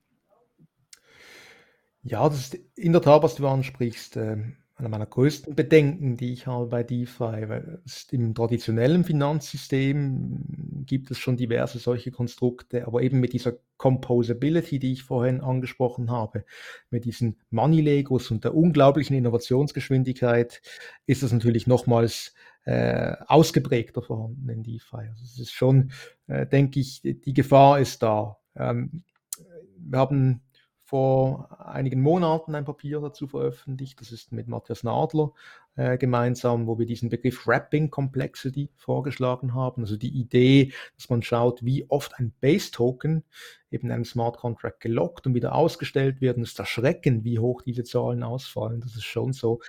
[2.04, 4.36] Ja, das ist in der Tat, was du ansprichst, äh,
[4.76, 11.18] einer meiner größten Bedenken, die ich habe bei DeFi, weil im traditionellen Finanzsystem gibt es
[11.18, 16.44] schon diverse solche Konstrukte, aber eben mit dieser Composability, die ich vorhin angesprochen habe,
[16.90, 20.60] mit diesen Money-Legos und der unglaublichen Innovationsgeschwindigkeit,
[21.06, 25.08] ist das natürlich nochmals äh, ausgeprägter vorhanden in DeFi.
[25.08, 25.92] Also es ist schon,
[26.26, 28.38] äh, denke ich, die Gefahr ist da.
[28.56, 29.04] Ähm,
[29.78, 30.43] wir haben
[30.84, 34.00] vor einigen Monaten ein Papier dazu veröffentlicht.
[34.00, 35.32] Das ist mit Matthias Nadler
[35.76, 39.82] äh, gemeinsam, wo wir diesen Begriff Wrapping Complexity vorgeschlagen haben.
[39.82, 43.24] Also die Idee, dass man schaut, wie oft ein Base-Token
[43.70, 46.36] eben in einem Smart Contract gelockt und wieder ausgestellt wird.
[46.36, 48.80] Und es ist erschreckend, wie hoch diese Zahlen ausfallen.
[48.80, 49.60] Das ist schon so.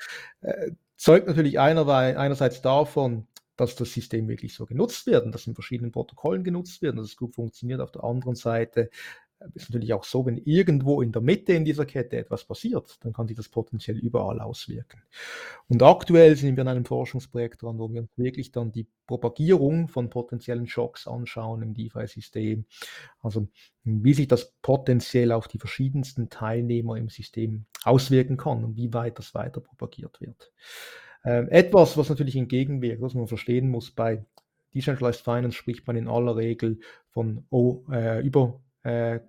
[0.42, 5.54] Äh, zeugt natürlich einerseits davon, dass das System wirklich so genutzt wird und dass in
[5.56, 7.80] verschiedenen Protokollen genutzt wird und dass es gut funktioniert.
[7.80, 8.90] Auf der anderen Seite
[9.54, 13.14] ist natürlich auch so, wenn irgendwo in der Mitte in dieser Kette etwas passiert, dann
[13.14, 15.02] kann sich das potenziell überall auswirken.
[15.68, 19.88] Und aktuell sind wir in einem Forschungsprojekt dran, wo wir uns wirklich dann die Propagierung
[19.88, 22.66] von potenziellen Schocks anschauen im DeFi-System.
[23.22, 23.48] Also
[23.84, 29.20] wie sich das potenziell auf die verschiedensten Teilnehmer im System auswirken kann und wie weit
[29.20, 30.52] das weiter propagiert wird.
[31.24, 34.26] Ähm, etwas, was natürlich entgegenwirkt, was man verstehen muss, bei
[34.76, 36.80] Decentralized Finance spricht man in aller Regel
[37.10, 39.20] von oh, äh, überkollateralisierten äh,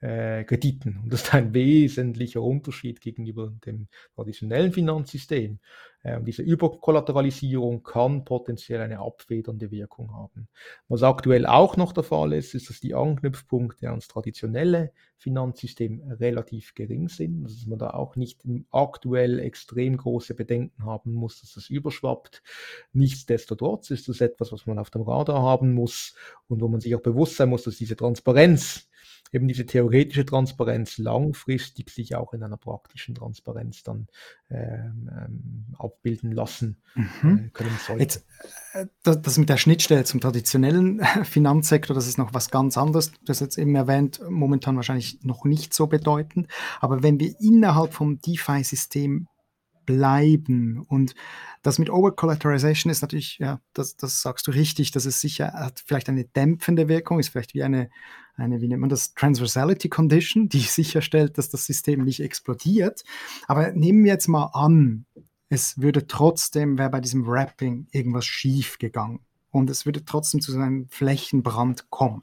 [0.00, 1.00] Krediten.
[1.02, 5.58] Und das ist ein wesentlicher Unterschied gegenüber dem traditionellen Finanzsystem.
[6.04, 10.48] Äh, diese Überkollateralisierung kann potenziell eine abfedernde Wirkung haben.
[10.88, 16.74] Was aktuell auch noch der Fall ist, ist, dass die Anknüpfpunkte ans traditionelle Finanzsystem relativ
[16.74, 21.68] gering sind, dass man da auch nicht aktuell extrem große Bedenken haben muss, dass das
[21.68, 22.42] überschwappt.
[22.92, 26.14] Nichtsdestotrotz ist das etwas, was man auf dem Radar haben muss
[26.46, 28.88] und wo man sich auch bewusst sein muss, dass diese Transparenz
[29.32, 34.06] eben diese theoretische Transparenz langfristig sich auch in einer praktischen Transparenz dann
[34.50, 37.46] ähm, ähm abbilden lassen mhm.
[37.46, 38.02] äh, können sollte.
[38.02, 38.26] Jetzt,
[38.72, 43.12] äh, das mit der Schnittstelle zum traditionellen Finanzsektor, das ist noch was ganz anderes.
[43.12, 46.48] Du hast jetzt eben erwähnt, momentan wahrscheinlich noch nicht so bedeutend.
[46.80, 49.28] Aber wenn wir innerhalb vom DeFi-System
[49.88, 50.84] bleiben.
[50.86, 51.14] Und
[51.62, 55.82] das mit Overcollateralization ist natürlich, ja, das, das sagst du richtig, das ist sicher, hat
[55.86, 57.88] vielleicht eine dämpfende Wirkung, ist vielleicht wie eine,
[58.38, 63.02] eine, wie nennt man das, Transversality Condition, die sicherstellt, dass das System nicht explodiert.
[63.46, 65.06] Aber nehmen wir jetzt mal an,
[65.48, 69.20] es würde trotzdem, wäre bei diesem Wrapping irgendwas schief gegangen
[69.50, 72.22] und es würde trotzdem zu so einem Flächenbrand kommen.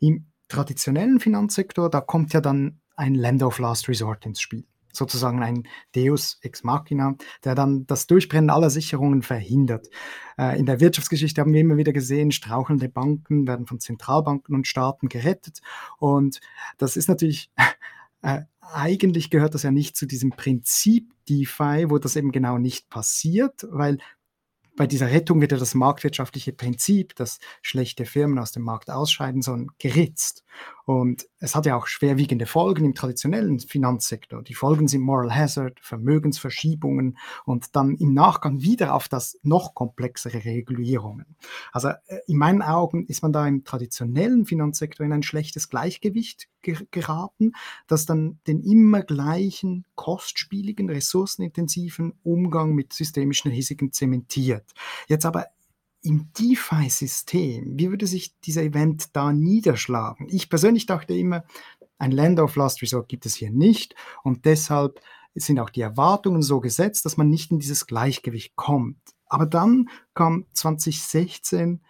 [0.00, 4.64] Im traditionellen Finanzsektor, da kommt ja dann ein Lender of Last Resort ins Spiel
[4.96, 9.88] sozusagen ein Deus ex machina, der dann das Durchbrennen aller Sicherungen verhindert.
[10.38, 14.66] Äh, in der Wirtschaftsgeschichte haben wir immer wieder gesehen, strauchelnde Banken werden von Zentralbanken und
[14.66, 15.60] Staaten gerettet.
[15.98, 16.40] Und
[16.78, 17.50] das ist natürlich,
[18.22, 22.88] äh, eigentlich gehört das ja nicht zu diesem Prinzip DeFi, wo das eben genau nicht
[22.88, 23.98] passiert, weil
[24.76, 29.42] bei dieser Rettung wird ja das marktwirtschaftliche Prinzip, dass schlechte Firmen aus dem Markt ausscheiden
[29.42, 30.44] sollen, geritzt.
[30.84, 34.42] Und es hat ja auch schwerwiegende Folgen im traditionellen Finanzsektor.
[34.42, 37.16] Die Folgen sind Moral Hazard, Vermögensverschiebungen
[37.46, 41.36] und dann im Nachgang wieder auf das noch komplexere Regulierungen.
[41.72, 46.48] Also äh, in meinen Augen ist man da im traditionellen Finanzsektor in ein schlechtes Gleichgewicht
[46.90, 47.52] geraten,
[47.86, 54.72] das dann den immer gleichen kostspieligen, ressourcenintensiven Umgang mit systemischen Risiken zementiert.
[55.06, 55.46] Jetzt aber
[56.04, 60.28] im DeFi-System, wie würde sich dieser Event da niederschlagen?
[60.28, 61.44] Ich persönlich dachte immer,
[61.98, 65.00] ein Land of Last Resort gibt es hier nicht und deshalb
[65.34, 68.98] sind auch die Erwartungen so gesetzt, dass man nicht in dieses Gleichgewicht kommt.
[69.26, 71.80] Aber dann kam 2016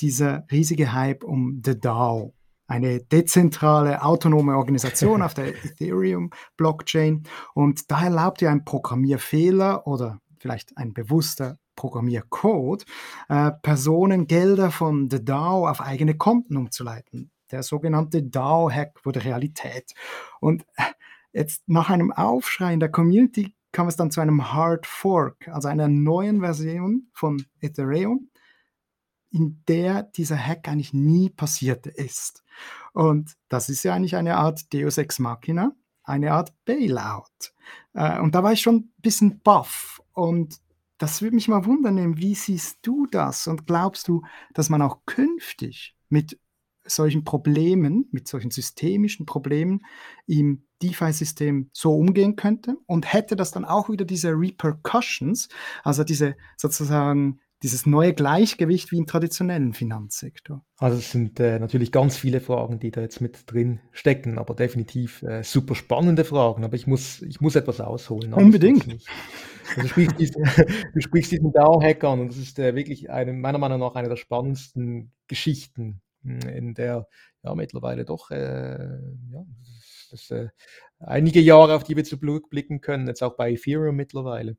[0.00, 2.34] dieser riesige Hype um The DAO,
[2.66, 7.24] eine dezentrale, autonome Organisation auf der Ethereum-Blockchain.
[7.54, 12.84] Und da erlaubt ihr ein Programmierfehler oder vielleicht ein bewusster Programmiercode,
[13.28, 17.30] äh, Personen Gelder von The DAO auf eigene Konten umzuleiten.
[17.50, 19.94] Der sogenannte DAO-Hack wurde Realität.
[20.40, 20.84] Und äh,
[21.32, 25.68] jetzt nach einem Aufschrei in der Community kam es dann zu einem Hard Fork, also
[25.68, 28.30] einer neuen Version von Ethereum,
[29.30, 32.44] in der dieser Hack eigentlich nie passiert ist.
[32.92, 35.72] Und das ist ja eigentlich eine Art Deus Ex Machina,
[36.04, 37.52] eine Art Bailout.
[37.94, 40.00] Äh, und da war ich schon ein bisschen baff.
[40.12, 40.60] Und
[41.04, 43.46] das würde mich mal wundern, wie siehst du das?
[43.46, 44.22] Und glaubst du,
[44.54, 46.40] dass man auch künftig mit
[46.86, 49.84] solchen Problemen, mit solchen systemischen Problemen
[50.26, 52.78] im DeFi-System so umgehen könnte?
[52.86, 55.50] Und hätte das dann auch wieder diese Repercussions,
[55.82, 60.64] also diese sozusagen dieses neue Gleichgewicht wie im traditionellen Finanzsektor?
[60.76, 64.54] Also es sind äh, natürlich ganz viele Fragen, die da jetzt mit drin stecken, aber
[64.54, 66.62] definitiv äh, super spannende Fragen.
[66.62, 68.34] Aber ich muss, ich muss etwas ausholen.
[68.34, 68.86] Unbedingt.
[68.86, 70.44] Also du sprichst diesen,
[70.94, 74.10] du sprichst diesen DAO-Hack an und das ist äh, wirklich eine, meiner Meinung nach eine
[74.10, 77.08] der spannendsten Geschichten, hm, in der
[77.42, 78.98] ja mittlerweile doch äh,
[79.32, 80.48] ja, das, das, äh,
[80.98, 84.58] einige Jahre, auf die wir zurückblicken können, jetzt auch bei Ethereum mittlerweile.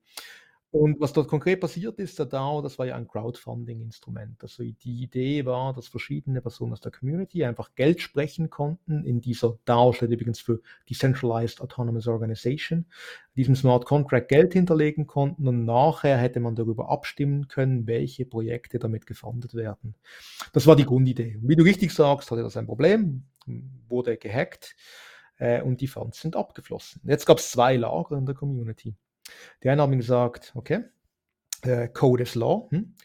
[0.75, 4.43] Und was dort konkret passiert ist, der DAO, das war ja ein Crowdfunding-Instrument.
[4.43, 9.05] Also die Idee war, dass verschiedene Personen aus der Community einfach Geld sprechen konnten.
[9.05, 10.59] In dieser DAO steht übrigens für
[10.89, 12.87] Decentralized Autonomous Organization,
[13.37, 18.77] diesem Smart Contract Geld hinterlegen konnten und nachher hätte man darüber abstimmen können, welche Projekte
[18.77, 19.95] damit gefundet werden.
[20.51, 21.37] Das war die Grundidee.
[21.41, 23.23] Und wie du richtig sagst, hatte das ein Problem,
[23.87, 24.75] wurde gehackt
[25.37, 27.01] äh, und die Funds sind abgeflossen.
[27.05, 28.93] Jetzt gab es zwei Lager in der Community.
[29.63, 30.85] Die einen haben gesagt, okay,
[31.63, 32.67] äh, Code is Law.
[32.71, 32.95] Hm?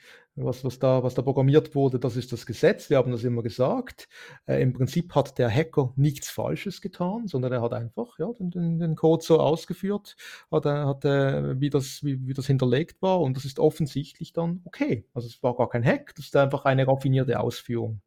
[0.44, 2.90] was, was, da, was da programmiert wurde, das ist das Gesetz.
[2.90, 4.08] Wir haben das immer gesagt.
[4.46, 8.78] Äh, Im Prinzip hat der Hacker nichts Falsches getan, sondern er hat einfach ja, den,
[8.78, 10.16] den Code so ausgeführt,
[10.50, 14.60] hat, hat, äh, wie, das, wie, wie das hinterlegt war und das ist offensichtlich dann
[14.64, 15.06] okay.
[15.14, 18.00] Also es war gar kein Hack, das ist einfach eine raffinierte Ausführung.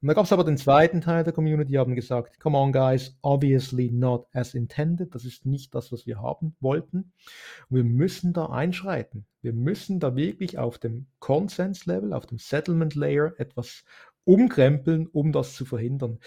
[0.00, 2.72] Und da gab es aber den zweiten Teil der Community, die haben gesagt, come on
[2.72, 7.12] guys, obviously not as intended, das ist nicht das, was wir haben wollten.
[7.68, 9.26] Und wir müssen da einschreiten.
[9.42, 13.84] Wir müssen da wirklich auf dem Consens-Level, auf dem Settlement-Layer etwas
[14.24, 16.20] umkrempeln, um das zu verhindern.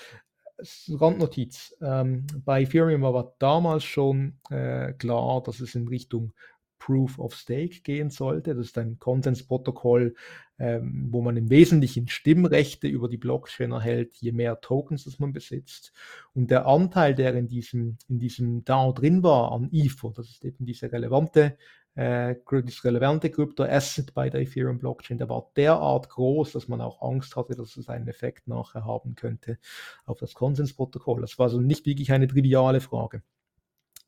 [0.89, 1.75] Randnotiz.
[1.81, 6.33] Ähm, bei Ethereum war damals schon äh, klar, dass es in Richtung
[6.81, 8.55] Proof of Stake gehen sollte.
[8.55, 10.15] Das ist ein Konsensprotokoll,
[10.57, 15.31] ähm, wo man im Wesentlichen Stimmrechte über die Blockchain erhält, je mehr Tokens das man
[15.31, 15.93] besitzt.
[16.33, 20.43] Und der Anteil, der in diesem, in diesem DAO drin war an Ether, das ist
[20.43, 21.55] eben diese relevante
[21.93, 27.01] äh, das relevante Kryptoasset bei der Ethereum Blockchain, der war derart groß, dass man auch
[27.01, 29.59] Angst hatte, dass es einen Effekt nachher haben könnte
[30.05, 31.21] auf das Konsensprotokoll.
[31.21, 33.21] Das war also nicht wirklich eine triviale Frage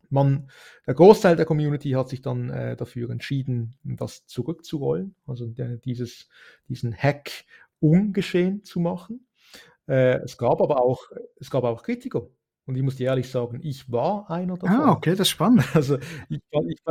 [0.09, 0.49] man,
[0.85, 6.29] der Großteil der Community hat sich dann äh, dafür entschieden, das zurückzurollen, also der, dieses,
[6.67, 7.31] diesen Hack
[7.79, 9.27] ungeschehen zu machen.
[9.87, 12.27] Äh, es gab aber auch, es gab auch Kritiker.
[12.65, 14.75] Und ich muss dir ehrlich sagen, ich war einer davon.
[14.75, 15.63] Ah, okay, das ist spannend.
[15.75, 15.97] Also
[16.29, 16.39] ich,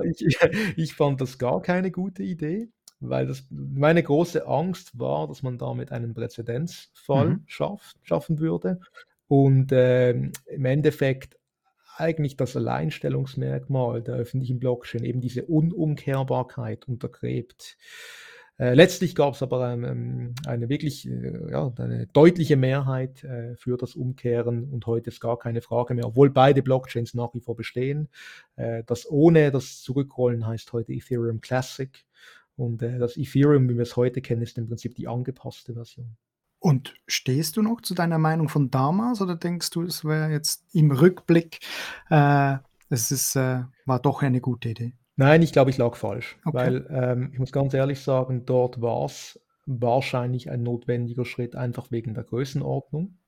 [0.05, 0.39] ich, ich,
[0.77, 2.69] ich fand das gar keine gute Idee,
[3.01, 7.45] weil das, meine große Angst war, dass man damit einen Präzedenzfall mhm.
[7.47, 8.81] schafft, schaffen würde
[9.29, 11.39] und äh, im Endeffekt
[11.97, 17.77] eigentlich das Alleinstellungsmerkmal der öffentlichen Blockchain, eben diese Unumkehrbarkeit untergräbt.
[18.59, 23.77] Äh, letztlich gab es aber ähm, eine wirklich äh, ja, eine deutliche Mehrheit äh, für
[23.77, 27.57] das Umkehren und heute ist gar keine Frage mehr, obwohl beide Blockchains nach wie vor
[27.57, 28.09] bestehen.
[28.87, 31.91] Das ohne das Zurückrollen heißt heute Ethereum Classic
[32.57, 36.17] und das Ethereum, wie wir es heute kennen, ist im Prinzip die angepasste Version.
[36.63, 40.65] Und stehst du noch zu deiner Meinung von damals oder denkst du, es wäre jetzt
[40.73, 41.59] im Rückblick,
[42.09, 44.93] äh, es ist, äh, war doch eine gute Idee?
[45.17, 46.57] Nein, ich glaube, ich lag falsch, okay.
[46.57, 51.91] weil ähm, ich muss ganz ehrlich sagen, dort war es wahrscheinlich ein notwendiger Schritt, einfach
[51.91, 53.19] wegen der Größenordnung.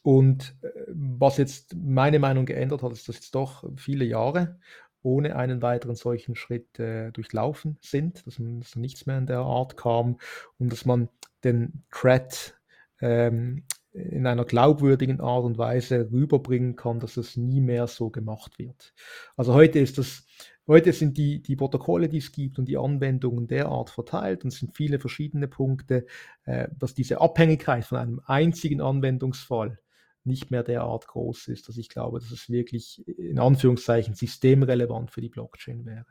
[0.00, 4.58] Und äh, was jetzt meine Meinung geändert hat, ist, dass jetzt doch viele Jahre
[5.02, 9.40] ohne einen weiteren solchen Schritt äh, durchlaufen sind, dass, man, dass nichts mehr in der
[9.40, 10.18] Art kam
[10.58, 11.08] und dass man
[11.44, 12.54] den Thread
[13.00, 18.58] ähm, in einer glaubwürdigen Art und Weise rüberbringen kann, dass es nie mehr so gemacht
[18.58, 18.94] wird.
[19.36, 20.26] Also heute ist das,
[20.68, 24.60] heute sind die, die Protokolle, die es gibt und die Anwendungen derart verteilt und es
[24.60, 26.06] sind viele verschiedene Punkte,
[26.44, 29.80] äh, dass diese Abhängigkeit von einem einzigen Anwendungsfall
[30.24, 35.20] nicht mehr derart groß ist, dass ich glaube, dass es wirklich in Anführungszeichen systemrelevant für
[35.20, 36.06] die Blockchain wäre.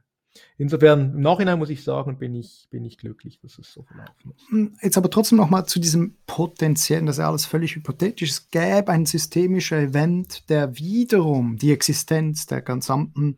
[0.58, 4.34] Insofern, im Nachhinein muss ich sagen, bin ich, bin ich glücklich, dass es so verlaufen
[4.36, 4.50] ist.
[4.50, 8.30] Hm, jetzt aber trotzdem nochmal zu diesem potenziellen, das ist alles völlig hypothetisch.
[8.30, 13.38] Es gäbe ein systemischer Event, der wiederum die Existenz der gesamten,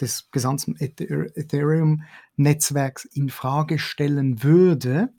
[0.00, 5.12] des gesamten Ethereum-Netzwerks in Frage stellen würde.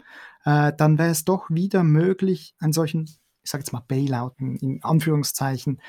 [0.43, 3.07] Äh, dann wäre es doch wieder möglich, einen solchen
[3.43, 5.81] ich sage jetzt mal Bailout in Anführungszeichen,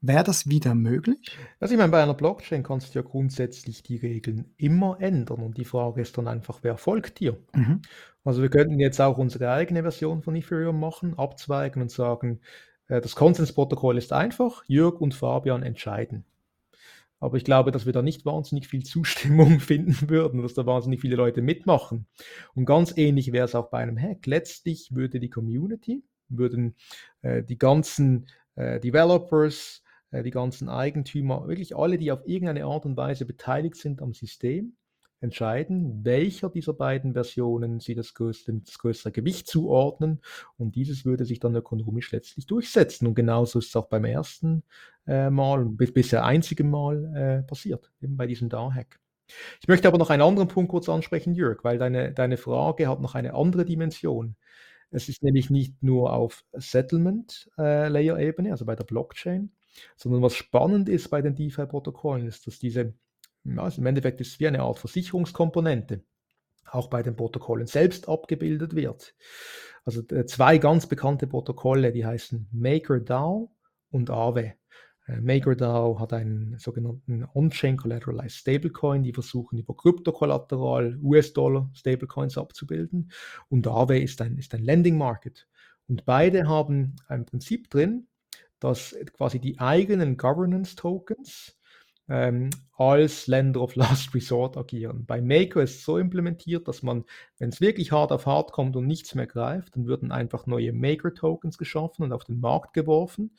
[0.00, 1.38] wäre das wieder möglich?
[1.60, 5.56] Also ich meine, bei einer Blockchain kannst du ja grundsätzlich die Regeln immer ändern und
[5.56, 7.38] die Frage ist dann einfach, wer folgt dir?
[7.54, 7.82] Mhm.
[8.24, 12.40] Also wir könnten jetzt auch unsere eigene Version von Ethereum machen, abzweigen und sagen,
[12.88, 16.24] äh, das Konsensprotokoll ist einfach, Jörg und Fabian entscheiden.
[17.20, 21.00] Aber ich glaube, dass wir da nicht wahnsinnig viel Zustimmung finden würden, dass da wahnsinnig
[21.00, 22.06] viele Leute mitmachen.
[22.54, 24.26] Und ganz ähnlich wäre es auch bei einem Hack.
[24.26, 26.02] Letztlich würde die Community,
[26.38, 26.76] würden
[27.22, 32.86] äh, die ganzen äh, Developers, äh, die ganzen Eigentümer, wirklich alle, die auf irgendeine Art
[32.86, 34.76] und Weise beteiligt sind am System,
[35.20, 40.20] entscheiden, welcher dieser beiden Versionen sie das größte, das größere Gewicht zuordnen
[40.58, 44.62] und dieses würde sich dann ökonomisch letztlich durchsetzen und genauso ist es auch beim ersten
[45.06, 49.00] äh, Mal, bisher einzigen Mal äh, passiert, eben bei diesem DAO-Hack.
[49.60, 53.00] Ich möchte aber noch einen anderen Punkt kurz ansprechen, Jörg, weil deine, deine Frage hat
[53.00, 54.36] noch eine andere Dimension.
[54.94, 59.50] Es ist nämlich nicht nur auf Settlement-Layer-Ebene, äh, also bei der Blockchain,
[59.96, 62.94] sondern was spannend ist bei den DeFi-Protokollen, ist, dass diese,
[63.56, 66.04] also im Endeffekt ist es wie eine Art Versicherungskomponente,
[66.70, 69.16] auch bei den Protokollen selbst abgebildet wird.
[69.84, 73.50] Also äh, zwei ganz bekannte Protokolle, die heißen MakerDAO
[73.90, 74.54] und Aave.
[75.06, 83.10] Äh, MakerDAO hat einen sogenannten On-Chain Collateralized Stablecoin, die versuchen über Kryptokollateral US-Dollar Stablecoins abzubilden.
[83.48, 85.46] Und Aave ist ein, ist ein Lending Market.
[85.86, 88.06] Und beide haben ein Prinzip drin,
[88.58, 91.58] dass quasi die eigenen Governance Tokens
[92.08, 95.06] ähm, als Lender of Last Resort agieren.
[95.06, 97.04] Bei Maker ist es so implementiert, dass man,
[97.38, 100.72] wenn es wirklich hart auf hart kommt und nichts mehr greift, dann würden einfach neue
[100.72, 103.36] Maker-Tokens geschaffen und auf den Markt geworfen.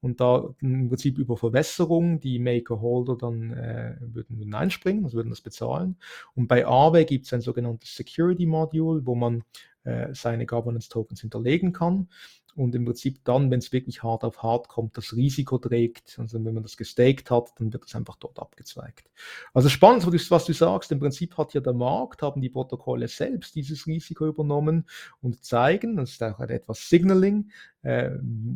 [0.00, 5.40] Und da im Prinzip über Verwässerung die Maker-Holder dann äh, würden hineinspringen, also würden das
[5.40, 5.96] bezahlen.
[6.34, 9.42] Und bei Aave gibt es ein sogenanntes Security-Module, wo man
[9.82, 12.08] äh, seine Governance-Tokens hinterlegen kann
[12.56, 16.18] und im Prinzip dann, wenn es wirklich hart auf hart kommt, das Risiko trägt.
[16.18, 19.10] Also wenn man das gestaked hat, dann wird es einfach dort abgezweigt.
[19.52, 20.90] Also spannend, was du sagst.
[20.90, 24.86] Im Prinzip hat ja der Markt, haben die Protokolle selbst dieses Risiko übernommen
[25.20, 27.50] und zeigen, das ist auch etwas Signaling,
[27.82, 28.10] äh,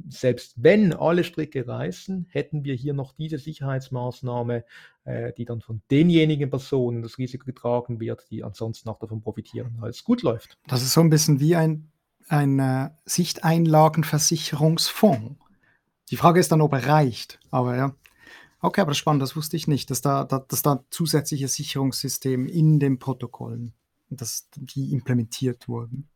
[0.09, 4.65] selbst wenn alle Stricke reißen, hätten wir hier noch diese Sicherheitsmaßnahme,
[5.05, 9.77] äh, die dann von denjenigen Personen das Risiko getragen wird, die ansonsten auch davon profitieren,
[9.79, 10.59] weil es gut läuft.
[10.67, 11.91] Das ist so ein bisschen wie ein
[12.31, 15.37] ein Sichteinlagenversicherungsfonds.
[16.11, 17.41] Die Frage ist dann, ob er reicht.
[17.51, 17.97] Aber ja.
[18.61, 22.79] Okay, aber spannend, das wusste ich nicht, dass da, da, dass da zusätzliche Sicherungssysteme in
[22.79, 23.73] den Protokollen,
[24.11, 26.11] dass die implementiert wurden.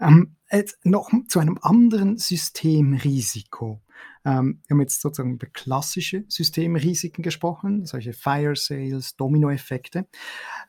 [0.00, 3.80] Ähm, jetzt noch zu einem anderen Systemrisiko.
[4.24, 10.08] Ähm, wir haben jetzt sozusagen über klassische Systemrisiken gesprochen, solche Fire Sales, Dominoeffekte.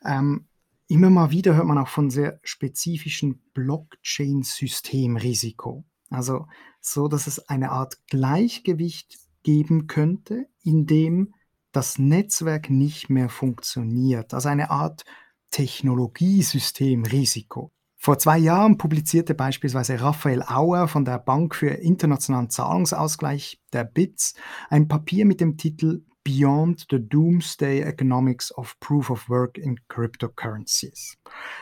[0.05, 0.45] Ähm,
[0.91, 5.85] Immer mal wieder hört man auch von sehr spezifischen Blockchain-Systemrisiko.
[6.09, 6.47] Also
[6.81, 11.33] so, dass es eine Art Gleichgewicht geben könnte, in dem
[11.71, 14.33] das Netzwerk nicht mehr funktioniert.
[14.33, 15.05] Also eine Art
[15.51, 17.71] Technologiesystemrisiko.
[17.95, 24.33] Vor zwei Jahren publizierte beispielsweise Raphael Auer von der Bank für internationalen Zahlungsausgleich, der BITS,
[24.69, 31.17] ein Papier mit dem Titel Beyond the Doomsday Economics of Proof of Work in Cryptocurrencies.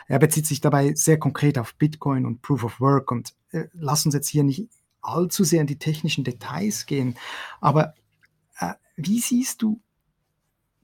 [0.06, 4.04] Er bezieht sich dabei sehr konkret auf Bitcoin und Proof of Work und äh, lass
[4.04, 4.68] uns jetzt hier nicht
[5.00, 7.16] allzu sehr in die technischen Details gehen,
[7.60, 7.94] aber
[8.58, 9.80] äh, wie siehst du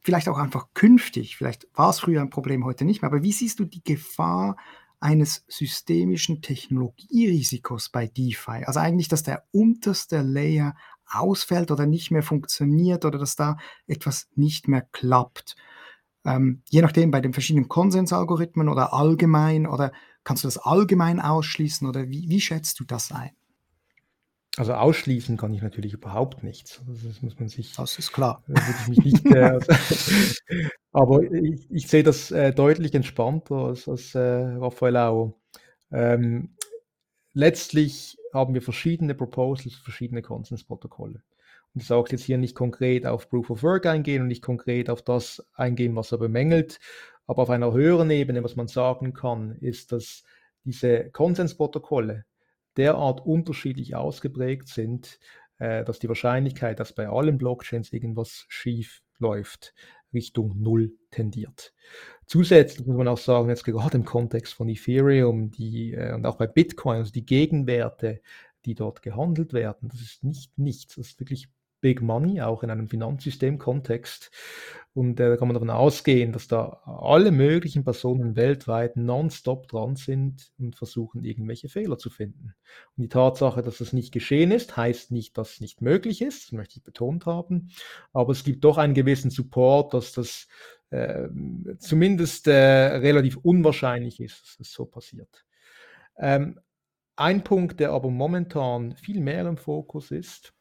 [0.00, 3.32] vielleicht auch einfach künftig, vielleicht war es früher ein Problem, heute nicht mehr, aber wie
[3.32, 4.56] siehst du die Gefahr
[5.00, 8.64] eines systemischen Technologierisikos bei DeFi?
[8.64, 10.74] Also eigentlich, dass der unterste Layer
[11.10, 15.56] ausfällt oder nicht mehr funktioniert oder dass da etwas nicht mehr klappt.
[16.24, 19.92] Ähm, je nachdem bei den verschiedenen Konsensalgorithmen oder allgemein oder
[20.24, 23.30] kannst du das allgemein ausschließen oder wie, wie schätzt du das ein?
[24.56, 26.82] Also ausschließen kann ich natürlich überhaupt nichts.
[26.88, 27.74] Also das muss man sich.
[27.74, 28.42] Das ist klar.
[28.90, 29.60] Ich nicht, äh,
[30.92, 35.38] aber ich, ich, sehe das äh, deutlich entspannter als, als äh, Raffaello.
[35.92, 36.56] Ähm,
[37.34, 41.22] letztlich haben wir verschiedene Proposals, verschiedene Konsensprotokolle.
[41.74, 44.88] Und ich sage jetzt hier nicht konkret auf Proof of Work eingehen und nicht konkret
[44.88, 46.78] auf das eingehen, was er bemängelt,
[47.26, 50.22] aber auf einer höheren Ebene, was man sagen kann, ist, dass
[50.64, 52.24] diese Konsensprotokolle
[52.76, 55.18] derart unterschiedlich ausgeprägt sind,
[55.58, 59.74] äh, dass die Wahrscheinlichkeit, dass bei allen Blockchains irgendwas schief läuft,
[60.16, 61.72] Richtung Null tendiert.
[62.26, 66.36] Zusätzlich muss man auch sagen, jetzt gerade im Kontext von Ethereum die, äh, und auch
[66.36, 68.20] bei Bitcoin, also die Gegenwerte,
[68.64, 71.48] die dort gehandelt werden, das ist nicht nichts, das ist wirklich
[71.80, 74.30] Big Money, auch in einem Finanzsystem-Kontext.
[74.96, 79.94] Und äh, da kann man davon ausgehen, dass da alle möglichen Personen weltweit nonstop dran
[79.94, 82.54] sind und versuchen, irgendwelche Fehler zu finden.
[82.96, 86.44] Und die Tatsache, dass das nicht geschehen ist, heißt nicht, dass es nicht möglich ist,
[86.44, 87.70] das möchte ich betont haben.
[88.14, 90.48] Aber es gibt doch einen gewissen Support, dass das
[90.88, 91.28] äh,
[91.78, 95.44] zumindest äh, relativ unwahrscheinlich ist, dass das so passiert.
[96.16, 96.58] Ähm,
[97.16, 100.54] ein Punkt, der aber momentan viel mehr im Fokus ist,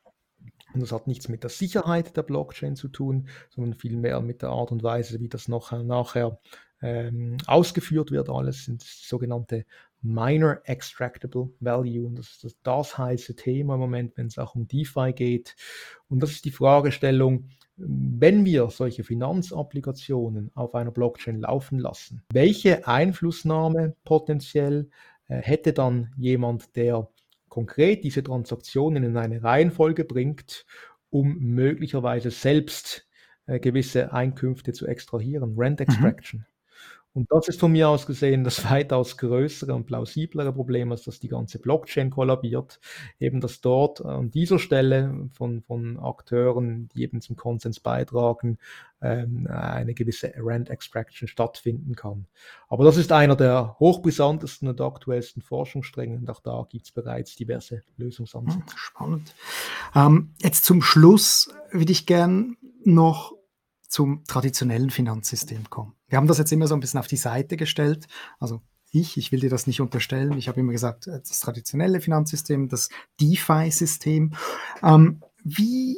[0.76, 4.50] und das hat nichts mit der Sicherheit der Blockchain zu tun, sondern vielmehr mit der
[4.50, 6.38] Art und Weise, wie das noch, nachher
[6.82, 8.30] ähm, ausgeführt wird.
[8.30, 9.66] Alles sind sogenannte
[10.02, 12.06] Minor Extractable Value.
[12.06, 15.56] Und das ist das, das heiße Thema im Moment, wenn es auch um DeFi geht.
[16.10, 22.86] Und das ist die Fragestellung, wenn wir solche Finanzapplikationen auf einer Blockchain laufen lassen, welche
[22.86, 24.90] Einflussnahme potenziell
[25.28, 27.10] äh, hätte dann jemand, der
[27.56, 30.66] konkret diese Transaktionen in eine Reihenfolge bringt,
[31.10, 33.08] um möglicherweise selbst
[33.46, 35.86] äh, gewisse Einkünfte zu extrahieren, Rent mhm.
[35.86, 36.46] Extraction.
[37.16, 41.20] Und das ist von mir aus gesehen das weitaus größere und plausiblere Problem, als dass
[41.20, 42.82] die ganze Blockchain kollabiert.
[43.20, 48.58] Eben, dass dort an dieser Stelle von, von Akteuren, die eben zum Konsens beitragen,
[49.02, 52.28] ähm, eine gewisse Rent Extraction stattfinden kann.
[52.68, 57.36] Aber das ist einer der hochbrisantesten und aktuellsten Forschungsstränge und auch da gibt es bereits
[57.38, 58.60] diverse Lösungsansätze.
[58.60, 59.36] Hm, spannend.
[59.96, 63.34] Ähm, jetzt zum Schluss würde ich gern noch
[63.88, 65.95] zum traditionellen Finanzsystem kommen.
[66.08, 68.08] Wir haben das jetzt immer so ein bisschen auf die Seite gestellt.
[68.40, 70.38] Also ich, ich will dir das nicht unterstellen.
[70.38, 72.90] Ich habe immer gesagt, das traditionelle Finanzsystem, das
[73.20, 74.34] DeFi-System.
[74.84, 75.98] Ähm, wie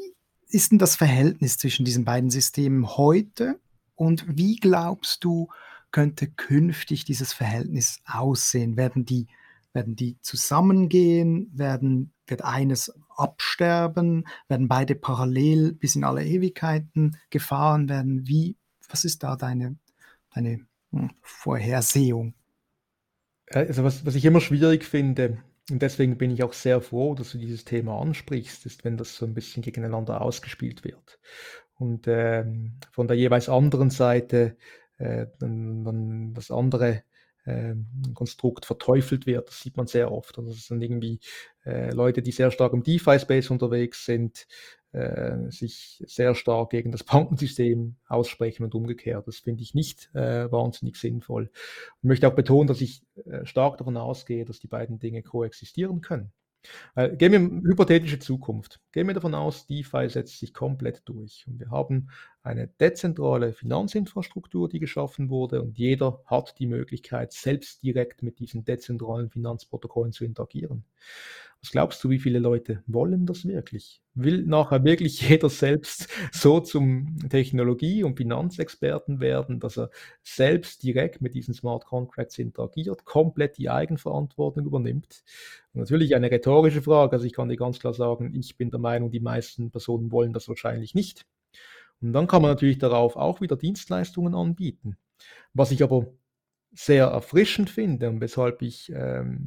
[0.49, 3.59] ist denn das Verhältnis zwischen diesen beiden Systemen heute
[3.95, 5.49] und wie glaubst du,
[5.91, 8.77] könnte künftig dieses Verhältnis aussehen?
[8.77, 9.27] Werden die,
[9.73, 11.49] werden die zusammengehen?
[11.53, 14.27] Werden, wird eines absterben?
[14.47, 18.27] Werden beide parallel bis in alle Ewigkeiten gefahren werden?
[18.27, 18.57] Wie,
[18.89, 19.77] was ist da deine,
[20.37, 20.59] deine
[20.91, 22.33] hm, Vorhersehung?
[23.49, 25.37] Also was, was ich immer schwierig finde,
[25.69, 29.15] und deswegen bin ich auch sehr froh, dass du dieses Thema ansprichst, ist, wenn das
[29.15, 31.19] so ein bisschen gegeneinander ausgespielt wird.
[31.75, 34.57] Und ähm, von der jeweils anderen Seite
[34.97, 37.01] äh, dann, dann das andere äh,
[38.13, 39.47] Konstrukt verteufelt wird.
[39.47, 40.37] Das sieht man sehr oft.
[40.37, 41.19] Also es sind irgendwie
[41.65, 44.47] äh, Leute, die sehr stark im DeFi-Space unterwegs sind,
[44.91, 49.27] äh, sich sehr stark gegen das Bankensystem aussprechen und umgekehrt.
[49.27, 51.49] Das finde ich nicht äh, wahnsinnig sinnvoll.
[51.53, 56.01] Ich möchte auch betonen, dass ich äh, stark davon ausgehe, dass die beiden Dinge koexistieren
[56.01, 56.31] können.
[56.95, 58.79] Äh, gehen wir in hypothetische Zukunft.
[58.91, 62.09] Gehen wir davon aus, DeFi setzt sich komplett durch und wir haben
[62.43, 68.65] eine dezentrale Finanzinfrastruktur, die geschaffen wurde und jeder hat die Möglichkeit, selbst direkt mit diesen
[68.65, 70.85] dezentralen Finanzprotokollen zu interagieren.
[71.61, 74.01] Was glaubst du, wie viele Leute wollen das wirklich?
[74.19, 79.91] Will nachher wirklich jeder selbst so zum Technologie- und Finanzexperten werden, dass er
[80.23, 85.23] selbst direkt mit diesen Smart Contracts interagiert, komplett die Eigenverantwortung übernimmt?
[85.73, 87.13] Und natürlich eine rhetorische Frage.
[87.13, 90.33] Also ich kann dir ganz klar sagen, ich bin der Meinung, die meisten Personen wollen
[90.33, 91.25] das wahrscheinlich nicht.
[92.01, 94.97] Und dann kann man natürlich darauf auch wieder Dienstleistungen anbieten.
[95.53, 96.07] Was ich aber
[96.73, 99.37] sehr erfrischend finde und weshalb ich ähm,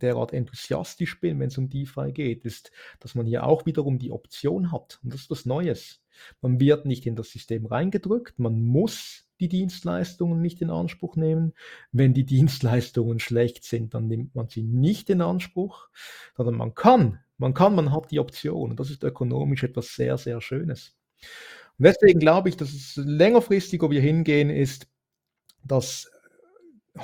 [0.00, 4.10] derart enthusiastisch bin, wenn es um DeFi geht, ist, dass man hier auch wiederum die
[4.10, 4.98] Option hat.
[5.02, 6.02] Und das ist was Neues.
[6.40, 11.54] Man wird nicht in das System reingedrückt, man muss die Dienstleistungen nicht in Anspruch nehmen.
[11.92, 15.88] Wenn die Dienstleistungen schlecht sind, dann nimmt man sie nicht in Anspruch,
[16.36, 18.70] sondern man kann, man kann, man hat die Option.
[18.70, 20.94] Und das ist ökonomisch etwas sehr, sehr Schönes.
[21.78, 24.86] Und deswegen glaube ich, dass es längerfristig, wo wir hingehen, ist,
[25.64, 26.09] dass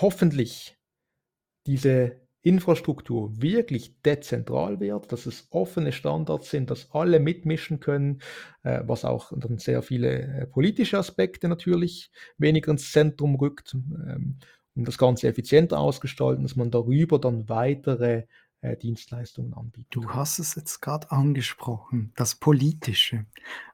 [0.01, 0.79] hoffentlich
[1.67, 8.21] diese Infrastruktur wirklich dezentral wird, dass es offene Standards sind, dass alle mitmischen können,
[8.63, 14.39] äh, was auch dann sehr viele äh, politische Aspekte natürlich weniger ins Zentrum rückt, ähm,
[14.77, 18.27] um das Ganze effizienter ausgestalten, dass man darüber dann weitere
[18.61, 19.89] äh, Dienstleistungen anbieten.
[19.91, 23.27] Du hast es jetzt gerade angesprochen, das Politische,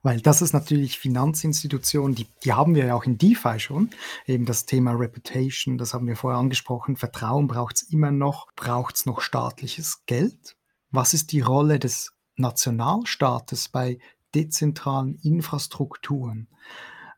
[0.02, 3.90] weil das ist natürlich Finanzinstitutionen, die, die haben wir ja auch in DeFi schon,
[4.26, 8.96] eben das Thema Reputation, das haben wir vorher angesprochen, Vertrauen braucht es immer noch, braucht
[8.96, 10.56] es noch staatliches Geld?
[10.90, 13.98] Was ist die Rolle des Nationalstaates bei
[14.34, 16.48] dezentralen Infrastrukturen?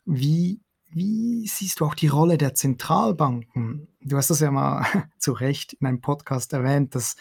[0.04, 0.60] Wie
[0.94, 3.88] wie siehst du auch die Rolle der Zentralbanken?
[4.00, 4.86] Du hast das ja mal
[5.18, 7.16] zu Recht in einem Podcast erwähnt, dass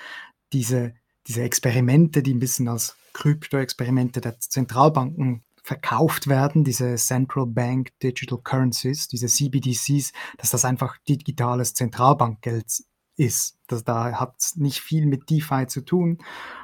[0.53, 0.93] diese,
[1.27, 8.39] diese Experimente, die ein bisschen als Krypto-Experimente der Zentralbanken verkauft werden, diese Central Bank Digital
[8.43, 12.83] Currencies, diese CBDCs, dass das einfach digitales Zentralbankgeld
[13.15, 13.57] ist.
[13.67, 16.17] Das, da hat es nicht viel mit DeFi zu tun.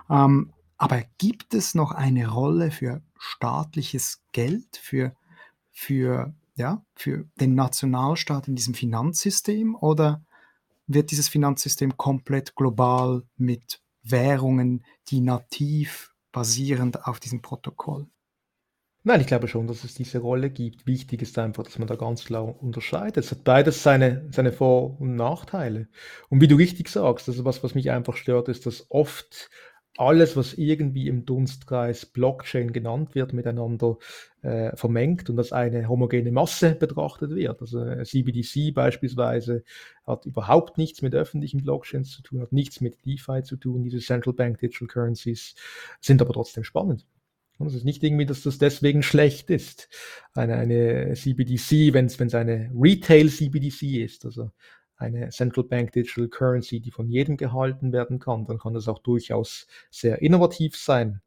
[0.09, 5.15] Ähm, aber gibt es noch eine Rolle für staatliches Geld, für,
[5.71, 9.75] für, ja, für den Nationalstaat in diesem Finanzsystem?
[9.75, 10.23] Oder
[10.89, 18.07] wird dieses Finanzsystem komplett global mit Währungen, die nativ basierend auf diesem Protokoll?
[19.03, 20.85] Nein, ich glaube schon, dass es diese Rolle gibt.
[20.85, 23.23] Wichtig ist einfach, dass man da ganz klar unterscheidet.
[23.23, 25.87] Es hat beides seine, seine Vor- und Nachteile.
[26.27, 29.49] Und wie du richtig sagst, also was, was mich einfach stört, ist, dass oft
[29.99, 33.97] alles, was irgendwie im Dunstkreis Blockchain genannt wird, miteinander
[34.41, 37.59] äh, vermengt und als eine homogene Masse betrachtet wird.
[37.59, 39.63] Also CBDC beispielsweise
[40.07, 43.83] hat überhaupt nichts mit öffentlichen Blockchains zu tun, hat nichts mit DeFi zu tun.
[43.83, 45.55] Diese Central Bank Digital Currencies
[45.99, 47.05] sind aber trotzdem spannend.
[47.57, 49.89] Und es ist nicht irgendwie, dass das deswegen schlecht ist.
[50.33, 54.49] Eine, eine CBDC, wenn es eine Retail CBDC ist, also
[54.99, 58.99] eine Central Bank Digital Currency, die von jedem gehalten werden kann, dann kann das auch
[58.99, 61.21] durchaus sehr innovativ sein.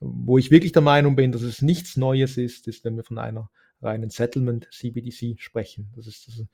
[0.00, 3.18] Wo ich wirklich der Meinung bin, dass es nichts Neues ist, ist, wenn wir von
[3.18, 3.50] einer
[3.82, 5.92] reinen Settlement CBDC sprechen.
[5.94, 6.44] Das ist das,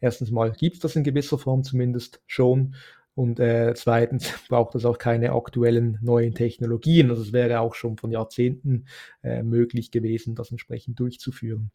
[0.00, 2.74] erstens mal gibt es das in gewisser Form zumindest schon
[3.14, 7.10] und äh, zweitens braucht es auch keine aktuellen neuen Technologien.
[7.10, 8.86] Also es wäre auch schon von Jahrzehnten
[9.24, 11.72] äh, möglich gewesen, das entsprechend durchzuführen.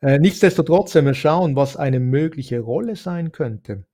[0.00, 3.84] Äh, nichtsdestotrotz, wenn wir schauen, was eine mögliche Rolle sein könnte,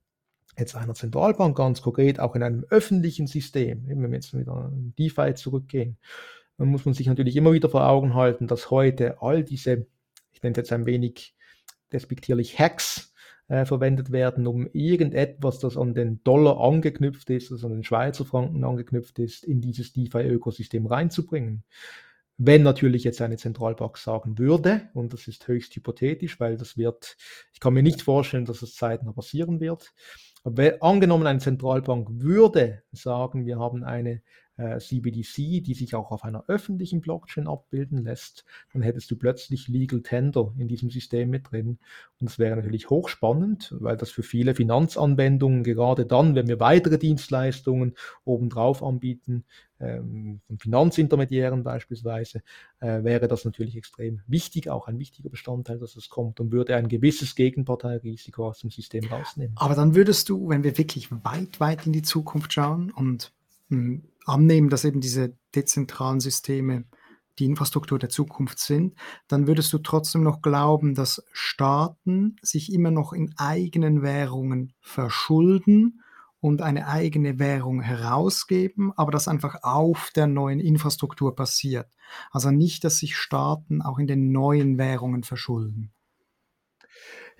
[0.57, 4.93] jetzt einer Zentralbank ganz konkret, auch in einem öffentlichen System, wenn wir jetzt wieder in
[4.97, 5.97] DeFi zurückgehen,
[6.57, 9.87] dann muss man sich natürlich immer wieder vor Augen halten, dass heute all diese,
[10.31, 11.35] ich nenne es jetzt ein wenig
[11.91, 13.13] despektierlich Hacks,
[13.47, 18.23] äh, verwendet werden, um irgendetwas, das an den Dollar angeknüpft ist, also an den Schweizer
[18.23, 21.63] Franken angeknüpft ist, in dieses DeFi-Ökosystem reinzubringen
[22.43, 27.15] Wenn natürlich jetzt eine Zentralbank sagen würde, und das ist höchst hypothetisch, weil das wird,
[27.53, 29.93] ich kann mir nicht vorstellen, dass es zeitnah passieren wird,
[30.43, 34.23] aber angenommen eine Zentralbank würde sagen, wir haben eine
[34.61, 39.67] äh, CBDC, die sich auch auf einer öffentlichen Blockchain abbilden lässt, dann hättest du plötzlich
[39.67, 41.79] Legal Tender in diesem System mit drin.
[42.19, 46.97] Und das wäre natürlich hochspannend, weil das für viele Finanzanwendungen, gerade dann, wenn wir weitere
[46.97, 49.45] Dienstleistungen obendrauf anbieten,
[49.79, 52.43] ähm, von Finanzintermediären beispielsweise,
[52.79, 56.75] äh, wäre das natürlich extrem wichtig, auch ein wichtiger Bestandteil, dass es kommt und würde
[56.75, 59.55] ein gewisses Gegenparteirisiko aus dem System rausnehmen.
[59.57, 63.33] Aber dann würdest du, wenn wir wirklich weit, weit in die Zukunft schauen und
[63.69, 66.85] hm, annehmen, dass eben diese dezentralen Systeme
[67.39, 68.95] die Infrastruktur der Zukunft sind,
[69.27, 76.01] dann würdest du trotzdem noch glauben, dass Staaten sich immer noch in eigenen Währungen verschulden
[76.39, 81.87] und eine eigene Währung herausgeben, aber das einfach auf der neuen Infrastruktur passiert.
[82.31, 85.91] Also nicht, dass sich Staaten auch in den neuen Währungen verschulden.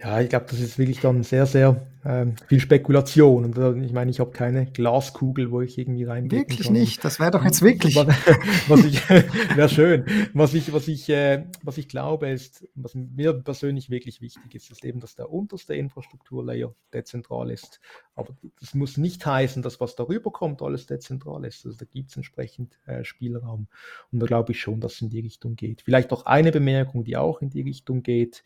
[0.03, 3.45] Ja, ich glaube, das ist wirklich dann sehr, sehr ähm, viel Spekulation.
[3.45, 6.31] Und äh, ich meine, ich habe keine Glaskugel, wo ich irgendwie rein.
[6.31, 6.73] Wirklich kann.
[6.73, 7.05] nicht.
[7.05, 7.95] Das wäre doch jetzt wirklich.
[7.95, 8.07] Was,
[8.67, 9.07] was ich
[9.55, 10.05] wäre schön.
[10.33, 14.71] Was ich, was ich, äh, was ich glaube, ist, was mir persönlich wirklich wichtig ist,
[14.71, 17.79] ist eben, dass der unterste Infrastrukturlayer dezentral ist.
[18.15, 21.63] Aber das muss nicht heißen, dass was darüber kommt, alles dezentral ist.
[21.67, 23.67] Also da gibt es entsprechend äh, Spielraum.
[24.11, 25.83] Und da glaube ich schon, dass es in die Richtung geht.
[25.83, 28.43] Vielleicht noch eine Bemerkung, die auch in die Richtung geht.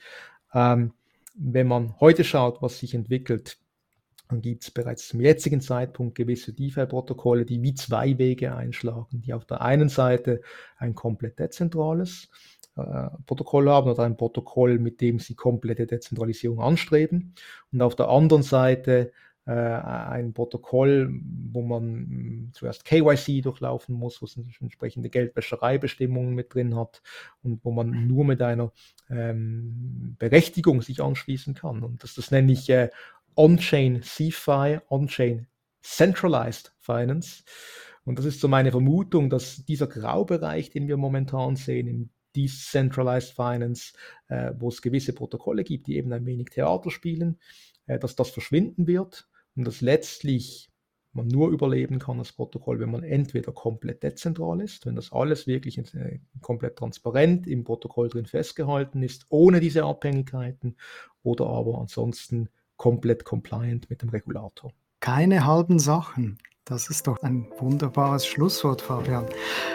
[0.54, 0.92] Ähm,
[1.38, 3.58] wenn man heute schaut, was sich entwickelt,
[4.30, 9.34] dann gibt es bereits zum jetzigen Zeitpunkt gewisse DeFi-Protokolle, die wie zwei Wege einschlagen, die
[9.34, 10.42] auf der einen Seite
[10.78, 12.30] ein komplett dezentrales
[12.76, 17.36] äh, Protokoll haben oder ein Protokoll, mit dem sie komplette Dezentralisierung anstreben
[17.72, 19.12] und auf der anderen Seite
[19.52, 21.22] ein Protokoll,
[21.52, 27.04] wo man hm, zuerst KYC durchlaufen muss, wo es entsprechende Geldwäschereibestimmungen mit drin hat
[27.44, 28.72] und wo man nur mit einer
[29.10, 31.84] ähm, Berechtigung sich anschließen kann.
[31.84, 32.90] Und das, das nenne ich äh,
[33.36, 35.46] On-Chain CFI, On-Chain
[35.84, 37.44] Centralized Finance.
[38.04, 43.34] Und das ist so meine Vermutung, dass dieser Graubereich, den wir momentan sehen im Decentralized
[43.34, 43.94] Finance,
[44.28, 47.40] äh, wo es gewisse Protokolle gibt, die eben ein wenig Theater spielen,
[47.86, 50.70] äh, dass das verschwinden wird und dass letztlich
[51.16, 55.48] man nur überleben kann, das Protokoll, wenn man entweder komplett dezentral ist, wenn das alles
[55.48, 60.76] wirklich äh, komplett transparent im Protokoll drin festgehalten ist, ohne diese Abhängigkeiten,
[61.24, 64.74] oder aber ansonsten komplett compliant mit dem Regulator.
[65.00, 66.38] Keine halben Sachen.
[66.68, 69.28] Das ist doch ein wunderbares Schlusswort, Fabian.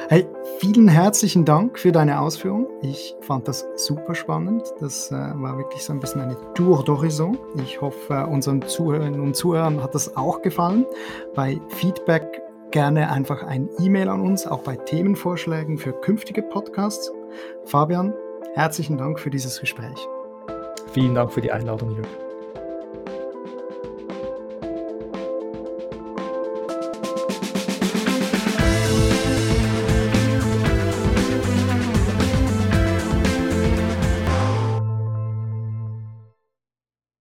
[0.08, 0.26] Hey,
[0.58, 2.66] vielen herzlichen Dank für deine Ausführung.
[2.82, 4.64] Ich fand das super spannend.
[4.80, 7.38] Das äh, war wirklich so ein bisschen eine Tour d'Horizon.
[7.62, 10.84] Ich hoffe, unseren Zuhörerinnen und Zuhörern hat das auch gefallen.
[11.36, 17.12] Bei Feedback gerne einfach ein E-Mail an uns, auch bei Themenvorschlägen für künftige Podcasts.
[17.66, 18.12] Fabian,
[18.54, 20.08] herzlichen Dank für dieses Gespräch.
[20.92, 22.29] Vielen Dank für die Einladung, Jürgen.